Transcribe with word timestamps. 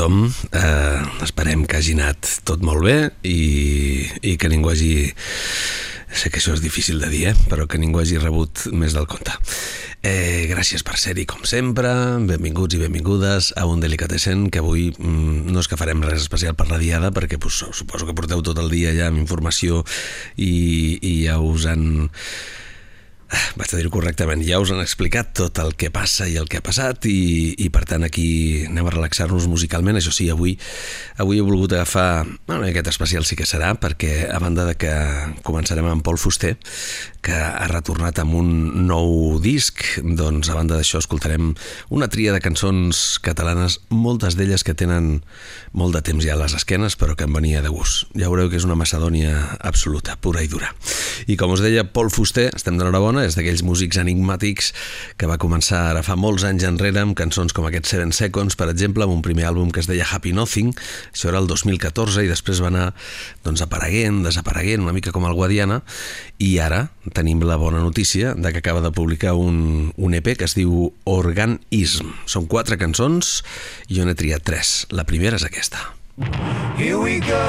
Tothom. 0.00 0.32
Eh, 0.52 1.24
esperem 1.26 1.66
que 1.68 1.76
hagi 1.76 1.92
anat 1.92 2.40
tot 2.48 2.62
molt 2.64 2.80
bé 2.86 2.96
i, 3.28 4.08
i 4.24 4.36
que 4.40 4.48
ningú 4.48 4.72
hagi... 4.72 5.12
Sé 6.10 6.26
que 6.26 6.40
això 6.40 6.56
és 6.56 6.62
difícil 6.64 6.98
de 6.98 7.06
dir, 7.06 7.20
eh? 7.30 7.34
però 7.46 7.68
que 7.70 7.78
ningú 7.78 8.00
hagi 8.00 8.16
rebut 8.18 8.64
més 8.74 8.96
del 8.96 9.06
compte. 9.06 9.30
Eh, 10.02 10.48
gràcies 10.50 10.82
per 10.82 10.96
ser-hi, 10.98 11.22
com 11.28 11.44
sempre. 11.46 11.92
Benvinguts 12.26 12.74
i 12.74 12.80
benvingudes 12.80 13.52
a 13.54 13.66
un 13.70 13.84
Delicatessen, 13.84 14.48
que 14.50 14.58
avui 14.58 14.88
mm, 14.90 15.52
no 15.52 15.62
és 15.62 15.68
que 15.70 15.78
farem 15.78 16.02
res 16.02 16.24
especial 16.24 16.56
per 16.58 16.66
la 16.72 16.80
diada, 16.82 17.12
perquè 17.14 17.38
pues, 17.38 17.60
suposo 17.78 18.08
que 18.08 18.16
porteu 18.16 18.42
tot 18.42 18.58
el 18.58 18.72
dia 18.72 18.96
ja 18.96 19.06
amb 19.12 19.20
informació 19.22 19.84
i, 20.34 20.98
i 20.98 21.14
ja 21.28 21.38
us 21.44 21.68
han 21.70 22.08
vaig 23.58 23.72
a 23.72 23.78
dir-ho 23.78 23.92
correctament, 23.94 24.42
ja 24.46 24.60
us 24.62 24.72
han 24.74 24.82
explicat 24.82 25.32
tot 25.38 25.58
el 25.62 25.74
que 25.78 25.92
passa 25.94 26.26
i 26.28 26.36
el 26.40 26.48
que 26.50 26.60
ha 26.60 26.64
passat 26.66 27.06
i, 27.10 27.54
i 27.58 27.68
per 27.72 27.84
tant 27.88 28.06
aquí 28.06 28.66
anem 28.68 28.88
a 28.88 28.94
relaxar-nos 28.94 29.48
musicalment, 29.50 30.00
això 30.00 30.12
sí, 30.14 30.28
avui 30.32 30.56
avui 31.20 31.38
he 31.38 31.44
volgut 31.44 31.74
agafar, 31.76 32.26
bueno, 32.46 32.64
aquest 32.66 32.90
especial 32.90 33.26
sí 33.28 33.36
que 33.36 33.46
serà, 33.48 33.74
perquè 33.78 34.30
a 34.32 34.38
banda 34.42 34.64
de 34.68 34.76
que 34.80 34.92
començarem 35.46 35.86
amb 35.86 36.04
Pol 36.04 36.18
Fuster, 36.18 36.56
que 37.20 37.36
ha 37.36 37.66
retornat 37.68 38.18
amb 38.22 38.34
un 38.38 38.86
nou 38.88 39.38
disc, 39.44 39.82
doncs 40.00 40.48
a 40.48 40.56
banda 40.56 40.78
d'això 40.78 41.00
escoltarem 41.02 41.52
una 41.92 42.08
tria 42.08 42.32
de 42.32 42.40
cançons 42.40 43.20
catalanes, 43.24 43.78
moltes 43.92 44.38
d'elles 44.38 44.64
que 44.64 44.74
tenen 44.74 45.20
molt 45.76 45.96
de 45.96 46.02
temps 46.06 46.24
ja 46.24 46.34
a 46.34 46.40
les 46.40 46.56
esquenes, 46.56 46.96
però 46.96 47.16
que 47.16 47.28
em 47.28 47.36
venia 47.36 47.60
de 47.60 47.72
gust. 47.72 48.08
Ja 48.16 48.30
veureu 48.32 48.48
que 48.48 48.56
és 48.56 48.66
una 48.66 48.78
macedònia 48.78 49.34
absoluta, 49.60 50.16
pura 50.16 50.42
i 50.42 50.48
dura. 50.48 50.72
I 51.28 51.36
com 51.40 51.52
us 51.52 51.60
deia, 51.64 51.84
Pol 51.84 52.08
Fuster, 52.12 52.48
estem 52.56 52.80
d'enhorabona, 52.80 53.19
és 53.26 53.36
d'aquells 53.38 53.62
músics 53.66 53.98
enigmàtics 54.00 54.72
que 55.20 55.28
va 55.30 55.38
començar 55.40 55.82
ara 55.90 56.04
fa 56.06 56.16
molts 56.18 56.44
anys 56.48 56.66
enrere 56.68 57.02
amb 57.02 57.16
cançons 57.18 57.54
com 57.56 57.66
aquest 57.68 57.90
Seven 57.90 58.12
Seconds, 58.16 58.56
per 58.56 58.70
exemple, 58.72 59.04
amb 59.06 59.16
un 59.16 59.22
primer 59.24 59.48
àlbum 59.50 59.70
que 59.74 59.82
es 59.82 59.88
deia 59.90 60.06
Happy 60.08 60.32
Nothing, 60.36 60.72
això 61.12 61.30
era 61.32 61.40
el 61.42 61.48
2014, 61.50 62.24
i 62.24 62.30
després 62.30 62.62
va 62.62 62.70
anar 62.72 62.86
doncs, 63.44 63.62
apareguent, 63.64 64.22
desapareguent, 64.26 64.84
una 64.86 64.96
mica 64.96 65.12
com 65.14 65.26
el 65.28 65.36
Guadiana, 65.36 65.80
i 66.40 66.56
ara 66.62 66.86
tenim 67.16 67.42
la 67.44 67.58
bona 67.60 67.80
notícia 67.80 68.34
de 68.34 68.52
que 68.52 68.60
acaba 68.62 68.80
de 68.80 68.92
publicar 68.92 69.34
un, 69.34 69.92
un 69.96 70.14
EP 70.14 70.36
que 70.36 70.46
es 70.48 70.56
diu 70.58 70.90
Organism. 71.04 72.12
Són 72.26 72.46
quatre 72.50 72.78
cançons 72.80 73.40
i 73.88 73.98
jo 73.98 74.06
n'he 74.06 74.16
triat 74.18 74.44
tres. 74.46 74.86
La 74.90 75.04
primera 75.08 75.40
és 75.40 75.46
aquesta. 75.46 75.90
Here 76.76 76.98
we 76.98 77.20
go. 77.20 77.40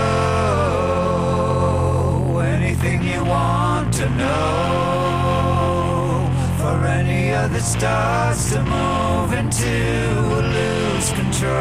Anything 2.42 3.04
you 3.04 3.24
want 3.26 3.94
to 3.96 4.10
know. 4.10 4.81
For 6.62 6.86
any 6.86 7.34
of 7.34 7.52
the 7.52 7.60
stars 7.60 8.52
to 8.52 8.62
move 8.62 9.34
into 9.34 10.12
lose 10.56 11.12
control. 11.12 11.52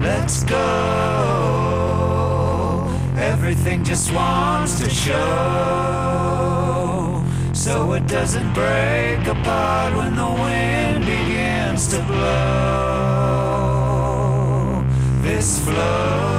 Let's 0.00 0.42
go. 0.42 0.56
Everything 3.16 3.84
just 3.84 4.12
wants 4.12 4.80
to 4.80 4.90
show. 4.90 5.14
So 7.52 7.92
it 7.92 8.08
doesn't 8.08 8.52
break 8.52 9.24
apart 9.28 9.94
when 9.94 10.16
the 10.16 10.26
wind 10.26 11.06
begins 11.06 11.86
to 11.92 12.02
blow. 12.02 13.28
This 15.22 15.60
flow 15.64 16.37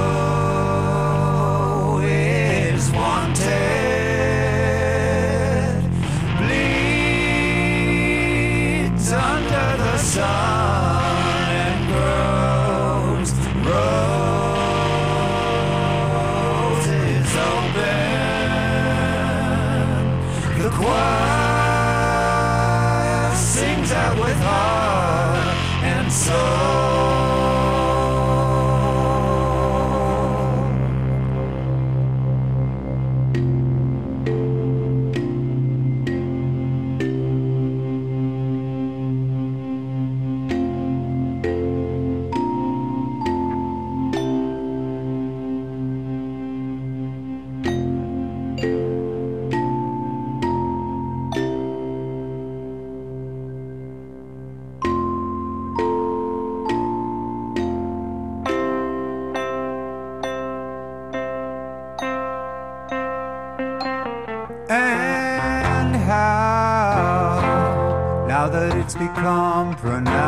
it's 68.90 68.98
become 68.98 69.76
pronounced. 69.76 70.20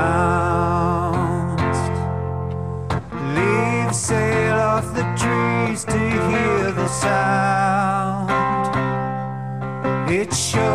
Leaves 3.35 3.99
sail 3.99 4.55
off 4.55 4.95
the 4.95 5.03
trees 5.19 5.85
to 5.85 5.99
hear 5.99 6.71
the 6.71 6.87
sound. 6.87 8.31
It's 10.09 10.39
sure 10.39 10.72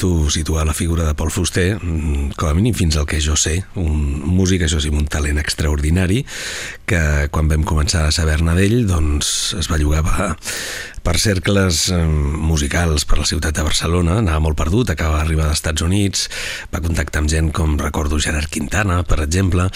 intento 0.00 0.30
situar 0.30 0.66
la 0.66 0.72
figura 0.74 1.04
de 1.04 1.14
Paul 1.14 1.30
Fuster, 1.30 1.78
mm, 1.80 2.32
com 2.36 2.48
a 2.48 2.54
mínim 2.54 2.74
fins 2.74 2.96
al 2.96 3.06
que 3.06 3.20
jo 3.20 3.36
sé, 3.36 3.64
un 3.76 4.22
músic, 4.24 4.62
això 4.62 4.80
sí, 4.80 4.88
un 4.88 5.06
talent 5.06 5.38
extraordinari, 5.38 6.24
que 6.86 7.28
quan 7.30 7.48
vam 7.48 7.64
començar 7.64 8.06
a 8.06 8.12
saber-ne 8.12 8.54
d'ell, 8.56 8.86
doncs 8.86 9.54
es 9.58 9.68
va 9.68 9.78
llogar 9.78 10.02
per 11.02 11.16
cercles 11.18 11.88
musicals 11.90 13.06
per 13.08 13.20
la 13.20 13.26
ciutat 13.28 13.56
de 13.56 13.64
Barcelona, 13.64 14.18
anava 14.20 14.42
molt 14.44 14.58
perdut, 14.58 14.92
acaba 14.92 15.20
d'arribar 15.20 15.48
als 15.48 15.60
Estats 15.60 15.84
Units, 15.84 16.26
va 16.72 16.82
contactar 16.84 17.22
amb 17.22 17.30
gent 17.32 17.50
com 17.56 17.76
recordo 17.80 18.20
Gerard 18.20 18.50
Quintana, 18.52 19.00
per 19.08 19.20
exemple, 19.24 19.68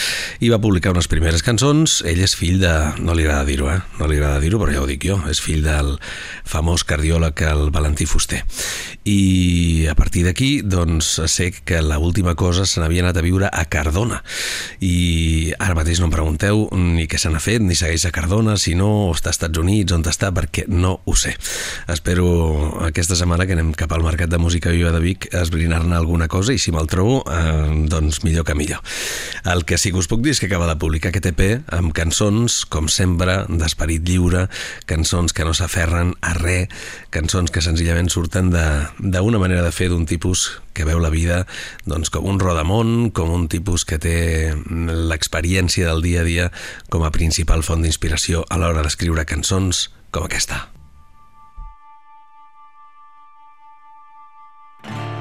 i 0.44 0.50
va 0.52 0.60
publicar 0.62 0.92
unes 0.94 1.08
primeres 1.10 1.44
cançons. 1.46 2.00
Ell 2.08 2.20
és 2.24 2.36
fill 2.36 2.60
de... 2.62 2.72
no 3.00 3.16
li 3.16 3.24
agrada 3.24 3.48
dir-ho, 3.48 3.70
eh? 3.72 3.80
No 4.00 4.08
li 4.10 4.18
agrada 4.18 4.42
dir-ho, 4.42 4.60
però 4.62 4.74
ja 4.74 4.82
ho 4.82 4.88
dic 4.88 5.06
jo. 5.08 5.18
És 5.30 5.40
fill 5.42 5.64
del 5.64 5.94
famós 6.48 6.84
cardiòleg, 6.88 7.44
el 7.50 7.70
Valentí 7.74 8.06
Fuster. 8.08 8.42
I 9.04 9.86
a 9.90 9.94
partir 9.98 10.24
d'aquí, 10.28 10.62
doncs, 10.62 11.16
sé 11.30 11.50
que 11.64 11.82
la 11.84 11.98
última 11.98 12.34
cosa 12.34 12.64
se 12.66 12.80
n'havia 12.80 13.04
anat 13.04 13.20
a 13.20 13.24
viure 13.24 13.50
a 13.50 13.64
Cardona. 13.70 14.22
I 14.80 15.52
ara 15.58 15.76
mateix 15.76 16.00
no 16.00 16.08
em 16.08 16.14
pregunteu 16.14 16.66
ni 16.76 17.08
què 17.10 17.20
se 17.20 17.32
n'ha 17.32 17.42
fet, 17.42 17.64
ni 17.64 17.76
segueix 17.78 18.06
a 18.08 18.14
Cardona, 18.14 18.56
si 18.60 18.76
no, 18.78 18.90
o 19.08 19.12
està 19.16 19.32
als 19.32 19.40
Estats 19.40 19.60
Units, 19.60 19.92
on 19.92 20.04
està, 20.08 20.30
perquè 20.34 20.66
no 20.70 20.98
ho 21.04 21.13
sé. 21.16 21.34
Espero 21.88 22.84
aquesta 22.84 23.16
setmana 23.18 23.46
que 23.46 23.54
anem 23.56 23.72
cap 23.76 23.92
al 23.92 24.04
Mercat 24.04 24.30
de 24.32 24.38
Música 24.38 24.72
Viva 24.74 24.92
de 24.94 25.00
Vic 25.02 25.28
esbrinar-ne 25.34 25.96
alguna 25.96 26.28
cosa 26.28 26.54
i 26.54 26.58
si 26.58 26.72
me'l 26.74 26.88
trobo, 26.90 27.22
eh, 27.30 27.86
doncs 27.90 28.22
millor 28.24 28.44
que 28.44 28.54
millor. 28.54 28.82
El 29.44 29.64
que 29.64 29.78
sí 29.78 29.92
que 29.92 30.00
us 30.02 30.08
puc 30.10 30.22
dir 30.24 30.34
és 30.34 30.40
que 30.40 30.48
acaba 30.50 30.68
de 30.70 30.78
publicar 30.80 31.12
aquest 31.12 31.30
EP 31.32 31.42
amb 31.74 31.94
cançons, 31.96 32.64
com 32.66 32.88
sempre, 32.88 33.44
d'esperit 33.48 34.04
lliure, 34.08 34.48
cançons 34.90 35.32
que 35.32 35.46
no 35.46 35.54
s'aferren 35.54 36.14
a 36.20 36.34
res, 36.38 36.68
cançons 37.14 37.52
que 37.54 37.62
senzillament 37.64 38.10
surten 38.10 38.50
d'una 38.50 39.40
manera 39.40 39.62
de 39.64 39.72
fer 39.72 39.90
d'un 39.92 40.06
tipus 40.06 40.50
que 40.74 40.84
veu 40.84 40.98
la 40.98 41.12
vida 41.14 41.44
doncs, 41.86 42.10
com 42.10 42.26
un 42.28 42.40
rodamont, 42.42 43.10
com 43.14 43.30
un 43.30 43.48
tipus 43.48 43.86
que 43.88 44.00
té 44.02 44.18
l'experiència 44.58 45.88
del 45.88 46.02
dia 46.02 46.22
a 46.22 46.28
dia 46.28 46.50
com 46.90 47.06
a 47.06 47.14
principal 47.14 47.62
font 47.62 47.86
d'inspiració 47.86 48.44
a 48.50 48.60
l'hora 48.60 48.82
d'escriure 48.82 49.28
cançons 49.28 49.88
com 50.10 50.26
aquesta. 50.26 50.73
Thank 54.86 55.13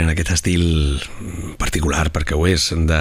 combinen 0.00 0.14
aquest 0.16 0.30
estil 0.32 1.00
particular, 1.60 2.08
perquè 2.08 2.32
ho 2.32 2.46
és, 2.48 2.70
de, 2.72 3.00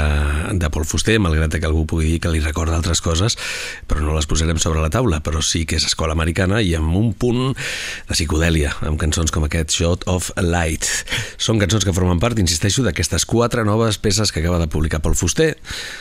de 0.60 0.70
Paul 0.74 0.84
Fuster, 0.84 1.15
malgrat 1.24 1.56
que 1.56 1.68
algú 1.68 1.86
pugui 1.88 2.10
dir 2.10 2.18
que 2.20 2.32
li 2.34 2.41
recorda 2.44 2.75
altres 2.75 3.00
coses, 3.00 3.38
però 3.88 4.03
no 4.03 4.15
les 4.18 4.27
posarem 4.27 4.60
sobre 4.60 4.82
la 4.84 4.89
taula, 4.91 5.22
però 5.24 5.39
sí 5.39 5.63
que 5.63 5.77
és 5.79 5.86
escola 5.88 6.12
americana 6.12 6.60
i 6.60 6.74
amb 6.75 6.91
un 7.00 7.13
punt 7.13 7.53
de 7.53 8.18
psicodèlia, 8.18 8.74
amb 8.84 9.00
cançons 9.00 9.32
com 9.32 9.46
aquest 9.48 9.72
Shot 9.77 10.03
of 10.12 10.27
Light. 10.44 10.89
Són 11.39 11.62
cançons 11.62 11.88
que 11.88 11.94
formen 11.96 12.20
part, 12.20 12.41
insisteixo, 12.41 12.84
d'aquestes 12.84 13.24
quatre 13.29 13.63
noves 13.63 14.01
peces 14.01 14.34
que 14.34 14.44
acaba 14.44 14.60
de 14.60 14.68
publicar 14.68 15.00
Paul 15.00 15.15
Fuster. 15.15 15.53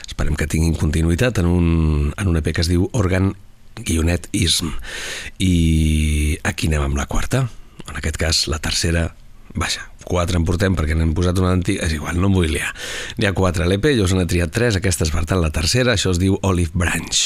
Esperem 0.09 0.35
que 0.35 0.51
tinguin 0.51 0.75
continuïtat 0.75 1.39
en 1.39 1.53
un, 1.53 1.69
en 2.11 2.33
un 2.33 2.41
EP 2.41 2.51
que 2.51 2.65
es 2.67 2.73
diu 2.73 2.89
Organ 2.91 3.37
guionet 3.79 4.27
ism. 4.35 4.75
I 5.39 6.43
aquí 6.43 6.67
anem 6.73 6.89
amb 6.89 6.99
la 6.99 7.07
quarta. 7.07 7.47
En 7.87 8.03
aquest 8.03 8.19
cas, 8.19 8.49
la 8.51 8.59
tercera 8.59 9.13
Vaja, 9.59 9.88
quatre 10.05 10.39
en 10.39 10.47
portem 10.49 10.77
perquè 10.79 10.97
n'hem 10.99 11.15
posat 11.17 11.41
una 11.43 11.55
antiga... 11.57 11.87
És 11.87 11.97
igual, 11.97 12.21
no 12.21 12.31
em 12.31 12.37
vull 12.39 12.53
liar. 12.53 12.71
N'hi 13.19 13.29
ha 13.29 13.35
quatre 13.37 13.65
a 13.65 13.71
l'EP, 13.71 13.91
jo 13.99 14.07
us 14.07 14.15
n'he 14.17 14.29
triat 14.31 14.55
tres, 14.55 14.79
aquesta 14.79 15.09
és 15.09 15.15
per 15.15 15.25
tant 15.29 15.43
la 15.43 15.53
tercera, 15.55 15.97
això 15.97 16.15
es 16.15 16.23
diu 16.23 16.39
Olive 16.43 16.75
Branch. 16.75 17.25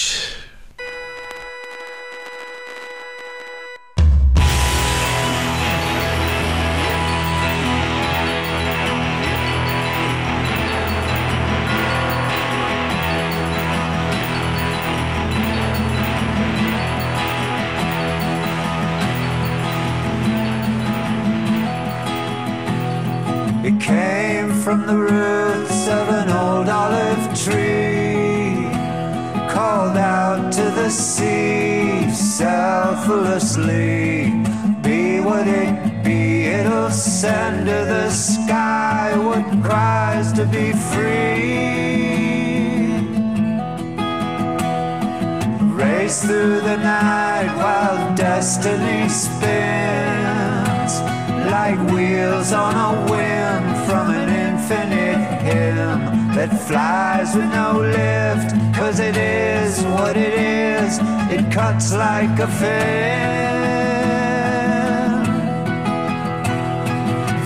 It 23.65 23.81
came 23.81 24.53
from 24.65 24.89
the 24.89 24.97
roots 24.97 25.87
of 25.87 26.09
an 26.09 26.31
old 26.31 26.69
olive 26.69 27.33
tree, 27.45 28.67
called 29.49 29.97
out 29.97 30.53
to 30.55 30.63
the 30.63 30.91
sea 30.91 32.11
selflessly. 32.11 33.63
Be 34.83 35.21
what 35.21 35.47
it 35.47 36.03
be, 36.03 36.47
it'll 36.47 36.91
send 36.91 37.67
to 37.67 37.85
the 37.95 38.11
sky 38.11 39.17
what 39.17 39.45
cries 39.63 40.33
to 40.33 40.45
be 40.45 40.73
free. 40.91 41.23
Race 45.73 46.23
through 46.23 46.63
the 46.63 46.79
night 46.79 47.55
while 47.59 48.13
destiny 48.17 49.09
spins 49.09 50.22
like 51.53 51.79
wheels 51.93 52.53
on 52.53 52.75
a 52.75 52.93
whim 53.11 53.63
from 53.87 54.11
an 54.11 54.29
infinite 54.49 55.21
hymn 55.43 56.01
that 56.35 56.51
flies 56.67 57.35
with 57.37 57.51
no 57.53 57.73
lift. 57.79 58.57
Cause 58.75 58.99
it 59.01 59.19
is 59.19 59.85
what 59.85 60.17
it 60.17 60.33
is, 60.33 60.99
it 61.31 61.53
cuts 61.53 61.93
like 61.93 62.39
a 62.39 62.47
fin. 62.47 63.53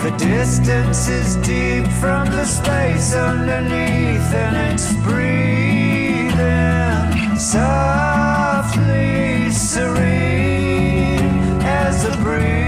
The 0.03 0.11
distance 0.17 1.09
is 1.09 1.35
deep 1.45 1.85
from 1.99 2.31
the 2.31 2.45
space 2.45 3.13
underneath, 3.13 4.33
and 4.45 4.55
it's 4.71 4.93
breathing 5.03 6.31
softly 7.37 9.51
serene 9.51 11.59
as 11.61 12.05
a 12.05 12.15
breeze. 12.23 12.66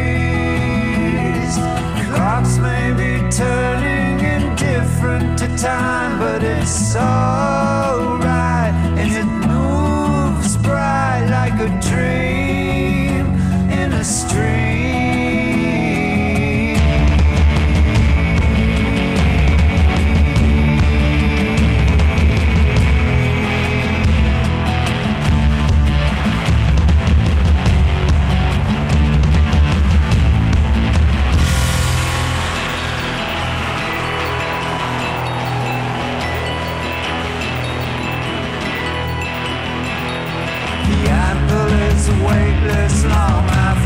Turning 3.39 4.19
indifferent 4.19 5.39
to 5.39 5.47
time, 5.55 6.19
but 6.19 6.43
it's 6.43 6.93
alright, 6.93 8.73
and 8.99 9.09
it 9.21 9.29
moves 9.47 10.57
bright 10.57 11.25
like 11.29 11.57
a 11.67 11.69
dream 11.89 13.25
in 13.71 13.93
a 13.93 14.03
stream. 14.03 14.78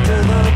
to 0.03 0.11
the 0.11 0.52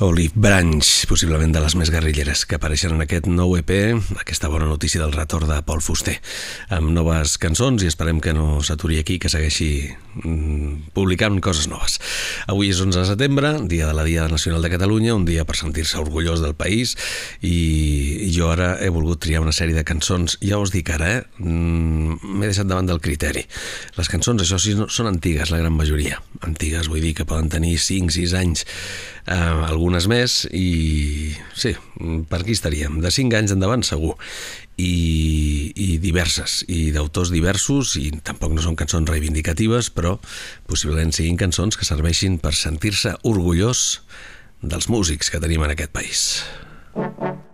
Olive 0.00 0.34
Branch, 0.36 0.84
possiblement 1.08 1.54
de 1.54 1.60
les 1.64 1.72
més 1.80 1.88
guerrilleres 1.88 2.42
que 2.44 2.58
apareixen 2.58 2.92
en 2.92 3.00
aquest 3.00 3.24
nou 3.32 3.54
EP, 3.56 3.70
aquesta 4.20 4.50
bona 4.52 4.66
notícia 4.68 5.00
del 5.00 5.14
retorn 5.14 5.48
de 5.48 5.56
Pol 5.64 5.80
Fuster, 5.80 6.18
amb 6.76 6.90
noves 6.92 7.38
cançons 7.40 7.80
i 7.80 7.88
esperem 7.88 8.20
que 8.20 8.34
no 8.36 8.60
s'aturi 8.60 8.98
aquí, 9.00 9.16
que 9.16 9.30
segueixi 9.32 9.88
mm, 10.20 10.92
publicant 10.92 11.40
coses 11.40 11.70
noves. 11.72 11.96
Avui 12.44 12.74
és 12.74 12.82
11 12.84 12.92
de 13.00 13.06
setembre, 13.08 13.54
dia 13.72 13.88
de 13.88 13.96
la 13.96 14.04
Dia 14.04 14.28
Nacional 14.28 14.60
de 14.60 14.74
Catalunya, 14.74 15.16
un 15.16 15.24
dia 15.24 15.48
per 15.48 15.56
sentir-se 15.56 15.96
orgullós 16.02 16.44
del 16.44 16.52
país 16.52 16.92
i, 17.40 18.28
jo 18.36 18.52
ara 18.52 18.74
he 18.84 18.92
volgut 18.92 19.24
triar 19.24 19.40
una 19.46 19.56
sèrie 19.56 19.80
de 19.80 19.86
cançons, 19.88 20.36
ja 20.44 20.60
us 20.60 20.76
dic 20.76 20.92
ara, 20.92 21.08
eh? 21.22 21.26
Mm, 21.40 22.20
m'he 22.36 22.52
deixat 22.52 22.68
davant 22.68 22.92
del 22.92 23.00
criteri. 23.00 23.48
Les 23.96 24.12
cançons, 24.12 24.44
això 24.44 24.60
sí, 24.60 24.76
són 24.76 25.08
antigues, 25.08 25.48
la 25.48 25.64
gran 25.64 25.72
majoria. 25.72 26.20
Antigues, 26.44 26.92
vull 26.92 27.00
dir 27.00 27.16
que 27.16 27.24
poden 27.24 27.48
tenir 27.48 27.78
5-6 27.80 28.36
anys, 28.36 28.68
eh, 29.26 29.66
algunes 29.68 30.06
més, 30.10 30.44
i 30.54 31.34
sí, 31.54 31.74
per 32.30 32.40
aquí 32.40 32.54
estaríem, 32.56 33.00
de 33.02 33.12
5 33.12 33.38
anys 33.38 33.54
endavant 33.56 33.84
segur, 33.86 34.14
i, 34.76 35.72
i 35.72 35.96
diverses, 36.02 36.60
i 36.68 36.90
d'autors 36.94 37.32
diversos, 37.32 37.96
i 38.00 38.10
tampoc 38.24 38.52
no 38.54 38.64
són 38.64 38.76
cançons 38.78 39.08
reivindicatives, 39.10 39.90
però 39.94 40.16
possiblement 40.68 41.14
siguin 41.16 41.40
cançons 41.40 41.78
que 41.78 41.88
serveixin 41.88 42.38
per 42.42 42.54
sentir-se 42.56 43.16
orgullós 43.24 44.02
dels 44.62 44.90
músics 44.92 45.32
que 45.32 45.42
tenim 45.42 45.64
en 45.64 45.76
aquest 45.76 45.92
país. 45.96 46.22
Benvolgut, 46.96 47.45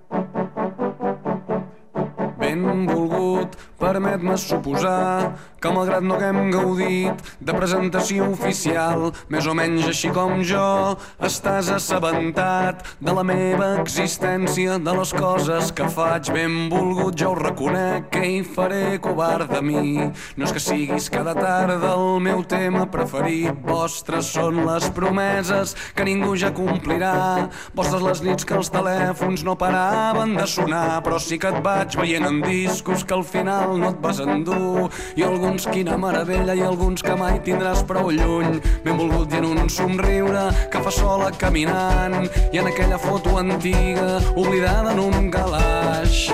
permet-me 3.93 4.37
suposar 4.41 5.35
que 5.63 5.71
malgrat 5.71 6.03
no 6.03 6.17
haguem 6.17 6.51
gaudit 6.51 7.21
de 7.39 7.55
presentació 7.55 8.25
oficial, 8.33 9.13
més 9.31 9.47
o 9.47 9.53
menys 9.55 9.85
així 9.87 10.09
com 10.11 10.41
jo, 10.47 10.97
estàs 11.23 11.69
assabentat 11.71 12.83
de 12.99 13.15
la 13.15 13.23
meva 13.23 13.69
existència, 13.83 14.81
de 14.83 14.95
les 14.97 15.13
coses 15.15 15.71
que 15.77 15.87
faig. 15.93 16.33
Benvolgut, 16.35 17.15
ja 17.21 17.29
ho 17.31 17.37
reconec, 17.39 18.09
que 18.11 18.25
hi 18.27 18.41
faré 18.43 18.99
covard 19.05 19.53
de 19.53 19.61
mi. 19.63 20.09
No 20.35 20.49
és 20.49 20.57
que 20.57 20.63
siguis 20.63 21.07
cada 21.13 21.37
tarda 21.39 21.93
el 21.93 22.19
meu 22.25 22.43
tema 22.49 22.89
preferit, 22.91 23.55
vostres 23.63 24.33
són 24.35 24.65
les 24.67 24.89
promeses 24.97 25.77
que 25.95 26.09
ningú 26.09 26.35
ja 26.41 26.51
complirà, 26.57 27.47
vostres 27.77 28.03
les 28.03 28.25
nits 28.27 28.49
que 28.49 28.59
els 28.59 28.73
telèfons 28.73 29.47
no 29.47 29.55
paraven 29.61 30.35
de 30.41 30.49
sonar, 30.51 31.03
però 31.07 31.23
sí 31.23 31.39
que 31.39 31.55
et 31.55 31.63
vaig 31.63 31.95
veient 32.03 32.27
en 32.27 32.43
discos 32.43 33.07
que 33.07 33.15
al 33.15 33.27
final 33.27 33.79
no 33.83 33.91
et 33.91 33.99
vas 34.03 34.21
endur, 34.23 34.89
i 35.19 35.27
alguns 35.27 35.67
quina 35.67 35.99
meravella 35.99 36.55
i 36.55 36.63
alguns 36.63 37.03
que 37.03 37.17
mai 37.19 37.41
tindràs 37.43 37.83
prou 37.89 38.13
lluny. 38.15 38.61
Benvolgut 38.87 39.35
i 39.35 39.43
en 39.43 39.51
un 39.51 39.69
somriure 39.71 40.47
que 40.71 40.85
fa 40.87 40.95
sola 40.95 41.33
caminant, 41.45 42.31
i 42.53 42.63
en 42.63 42.71
aquella 42.71 43.03
foto 43.03 43.39
antiga 43.43 44.19
oblidada 44.37 44.95
en 44.95 45.07
un 45.11 45.31
calaix. 45.35 46.29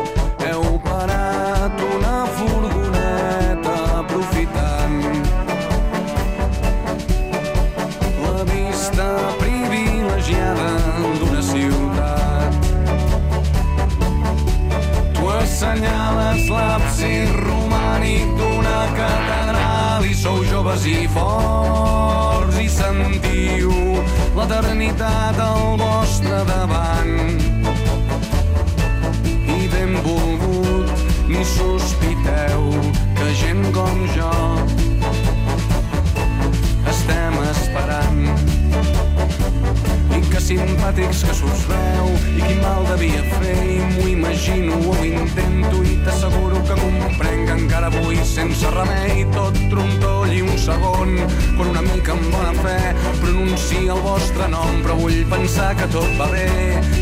Joves 20.68 20.86
i 20.86 21.08
forts 21.08 22.58
i 22.60 22.68
sentiu 22.68 23.72
l'eternitat 24.36 25.40
al 25.40 25.78
vostre 25.80 26.44
davant. 26.44 27.40
I 29.56 29.68
benvolgut, 29.72 30.92
ni 31.28 31.44
sospiteu 31.44 32.68
que 33.16 33.34
gent 33.40 33.64
com 33.72 34.06
jo 34.16 34.57
simpàtics 40.48 41.18
que 41.28 41.34
s'us 41.36 41.64
veu 41.68 42.06
i 42.38 42.40
quin 42.40 42.60
mal 42.62 42.86
devia 42.88 43.20
fer 43.34 43.56
i 43.68 43.78
m'ho 43.90 44.06
imagino 44.14 44.78
o 44.80 44.94
ho 44.94 45.04
intento 45.04 45.82
i 45.84 45.98
t'asseguro 46.06 46.62
que 46.64 46.76
comprenc 46.80 47.42
que 47.48 47.56
encara 47.58 47.90
avui 47.92 48.16
sense 48.24 48.70
remei 48.72 49.26
tot 49.34 49.58
trontoll 49.68 50.32
i 50.32 50.40
un 50.44 50.56
segon 50.62 51.12
quan 51.58 51.70
una 51.74 51.82
mica 51.84 52.14
amb 52.14 52.32
bona 52.32 52.54
fe 52.62 52.78
pronuncia 53.20 53.92
el 53.92 54.00
vostre 54.04 54.48
nom. 54.52 54.80
Però 54.84 54.96
vull 55.02 55.20
pensar 55.28 55.74
que 55.76 55.88
tot 55.92 56.08
va 56.20 56.30
bé 56.32 56.48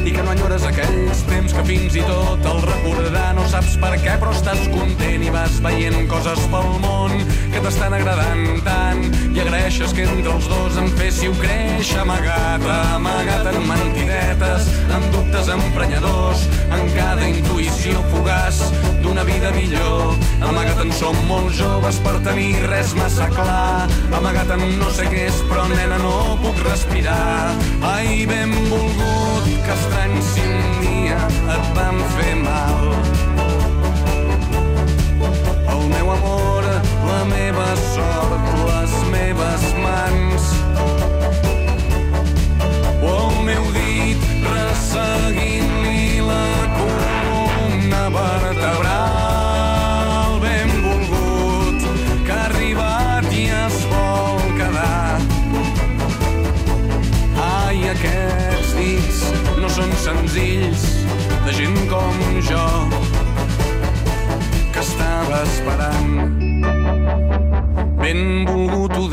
i 0.03 0.15
que 0.15 0.23
no 0.27 0.35
enyores 0.35 0.67
aquells 0.67 1.23
temps 1.31 1.55
que 1.55 1.65
fins 1.71 1.99
i 1.99 2.05
tot 2.09 2.51
el 2.51 2.63
recordar 2.67 3.29
no 3.39 3.47
saps 3.53 3.79
per 3.83 3.95
què 4.03 4.19
però 4.23 4.35
estàs 4.35 4.67
content 4.75 5.27
i 5.27 5.31
vas 5.35 5.61
veient 5.63 6.07
coses 6.11 6.43
pel 6.51 6.71
món 6.83 7.15
que 7.55 7.63
t'estan 7.63 7.95
agradant 7.97 8.63
tant. 8.67 9.07
I 9.37 9.43
agraeixes 9.45 9.93
que 9.93 10.07
entre 10.09 10.35
els 10.35 10.47
dos 10.51 10.79
em 10.81 10.91
féssiu 10.99 11.35
créixer 11.43 12.03
amagat, 12.03 12.65
amagat 12.97 13.36
en 13.45 13.69
mentidetes, 13.69 14.69
en 14.95 15.03
dubtes 15.13 15.49
emprenyadors, 15.53 16.47
en 16.73 16.89
cada 16.95 17.27
intuïció 17.29 18.01
fugaç 18.13 18.63
d'una 19.03 19.25
vida 19.29 19.51
millor. 19.53 20.15
Amagat 20.41 20.81
en 20.85 20.93
som 20.97 21.17
molt 21.29 21.53
joves 21.59 21.99
per 22.05 22.17
tenir 22.25 22.55
res 22.71 22.95
massa 22.97 23.29
clar, 23.35 23.89
amagat 24.17 24.55
en 24.57 24.65
no 24.81 24.89
sé 24.97 25.09
què 25.13 25.27
és, 25.29 25.41
però 25.51 25.67
nena 25.69 25.99
no 26.03 26.39
puc 26.45 26.63
respirar. 26.69 27.53
Ai, 27.93 28.25
benvolgut, 28.31 29.51
que 29.67 29.77
estrany 29.77 30.17
si 30.33 30.47
un 30.47 30.81
dia 30.85 31.21
et 31.57 31.73
vam 31.77 32.01
fer 32.17 32.35
mal. 32.41 32.93
El 35.75 35.83
meu 35.93 36.15
amor, 36.17 36.71
la 37.11 37.25
meva 37.33 37.69
sort, 37.91 38.55
les 38.71 38.97
meves 39.13 39.69
mans. 39.85 40.66
Resseguint-li 44.97 46.21
la 46.21 46.47
columna 46.77 48.03
vertebral. 48.17 50.41
Benvolgut, 50.41 51.81
que 52.27 52.33
ha 52.33 52.45
arribat 52.47 53.29
i 53.33 53.35
es 53.59 53.77
vol 53.93 54.41
quedar. 54.57 55.21
Ai, 57.49 57.79
aquests 57.93 59.21
no 59.61 59.69
són 59.77 59.93
senzills 60.07 60.83
de 61.47 61.53
gent 61.61 61.79
com 61.93 62.15
jo 62.49 62.67
que 64.73 64.81
estava 64.83 65.37
esperant. 65.45 66.46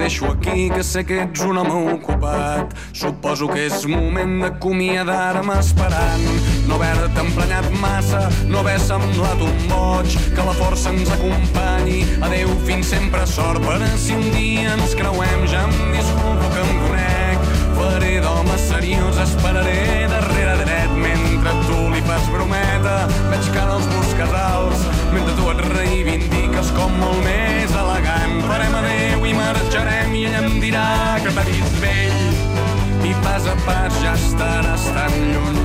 Deixo 0.03 0.25
aquí, 0.25 0.69
que 0.69 0.83
sé 0.83 1.05
que 1.05 1.21
ets 1.21 1.39
un 1.47 1.57
home 1.57 1.93
ocupat. 1.93 2.73
Suposo 2.91 3.47
que 3.47 3.69
és 3.69 3.85
moment 3.87 4.33
d'acomiadar-me 4.41 5.53
esperant. 5.61 6.25
No 6.67 6.75
haver-te 6.75 7.21
emprenyat 7.23 7.69
massa, 7.79 8.25
no 8.51 8.59
haver 8.59 8.81
semblat 8.83 9.39
un 9.39 9.61
boig, 9.69 10.17
que 10.35 10.43
la 10.43 10.55
força 10.57 10.91
ens 10.91 11.07
acompanyi. 11.07 12.01
Adeu, 12.19 12.51
fins 12.67 12.91
sempre 12.91 13.23
sort, 13.31 13.63
per 13.63 13.79
si 13.95 14.11
un 14.17 14.27
dia 14.35 14.73
ens 14.75 14.91
creuem, 14.99 15.47
ja 15.47 15.63
em 15.69 15.95
disculpo 15.95 16.51
que 16.51 16.65
em 16.65 16.75
conec. 16.83 17.47
Faré 17.79 18.19
d'home 18.25 18.59
seriós, 18.59 19.21
esperaré 19.23 20.03
darrere 20.11 20.57
dret 20.65 20.99
mentre 20.99 21.55
tu 21.69 21.79
li 21.95 22.03
fas 22.11 22.27
brometa. 22.27 22.97
Veig 23.31 23.47
que 23.55 23.63
ara 23.63 23.79
els 23.79 23.87
busques 23.95 24.35
alts, 24.43 24.83
mentre 25.15 25.39
tu 25.39 25.47
et 25.55 25.65
reivindiques 25.71 26.75
com 26.75 26.91
molt 26.99 27.23
més 27.23 27.71
elegant. 27.85 28.43
Farem 28.51 28.77
adeu 28.83 28.99
i 28.99 29.02
marxarem 29.53 30.13
i 30.17 30.25
ella 30.27 30.41
em 30.47 30.59
dirà 30.61 30.87
que 31.23 31.31
t'ha 31.35 31.43
vist 31.47 31.75
vell 31.83 32.21
i 33.09 33.11
pas 33.25 33.45
a 33.51 33.55
pas 33.67 33.93
ja 34.03 34.13
estaràs 34.19 34.85
tan 34.95 35.13
lluny. 35.33 35.61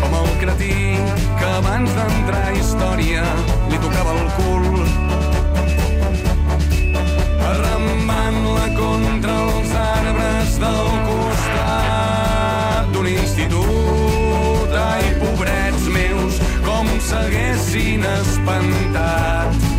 Com 0.00 0.16
el 0.20 0.30
cretí 0.42 0.76
que 1.38 1.46
abans 1.60 1.94
d'entrar 1.96 2.44
a 2.48 2.56
història 2.58 3.24
li 3.70 3.78
tocava 3.84 4.16
el 4.18 4.28
cul 4.38 4.68
arrambant-la 7.50 8.66
contra 8.76 9.38
els 9.46 9.74
arbres 9.84 10.58
del 10.66 10.92
costat 11.08 12.92
d'un 12.94 13.10
institut. 13.14 14.78
Ai, 14.84 15.04
pobrets 15.24 15.84
meus, 15.96 16.40
com 16.66 16.86
s'haguessin 17.08 18.06
espantat. 18.18 19.69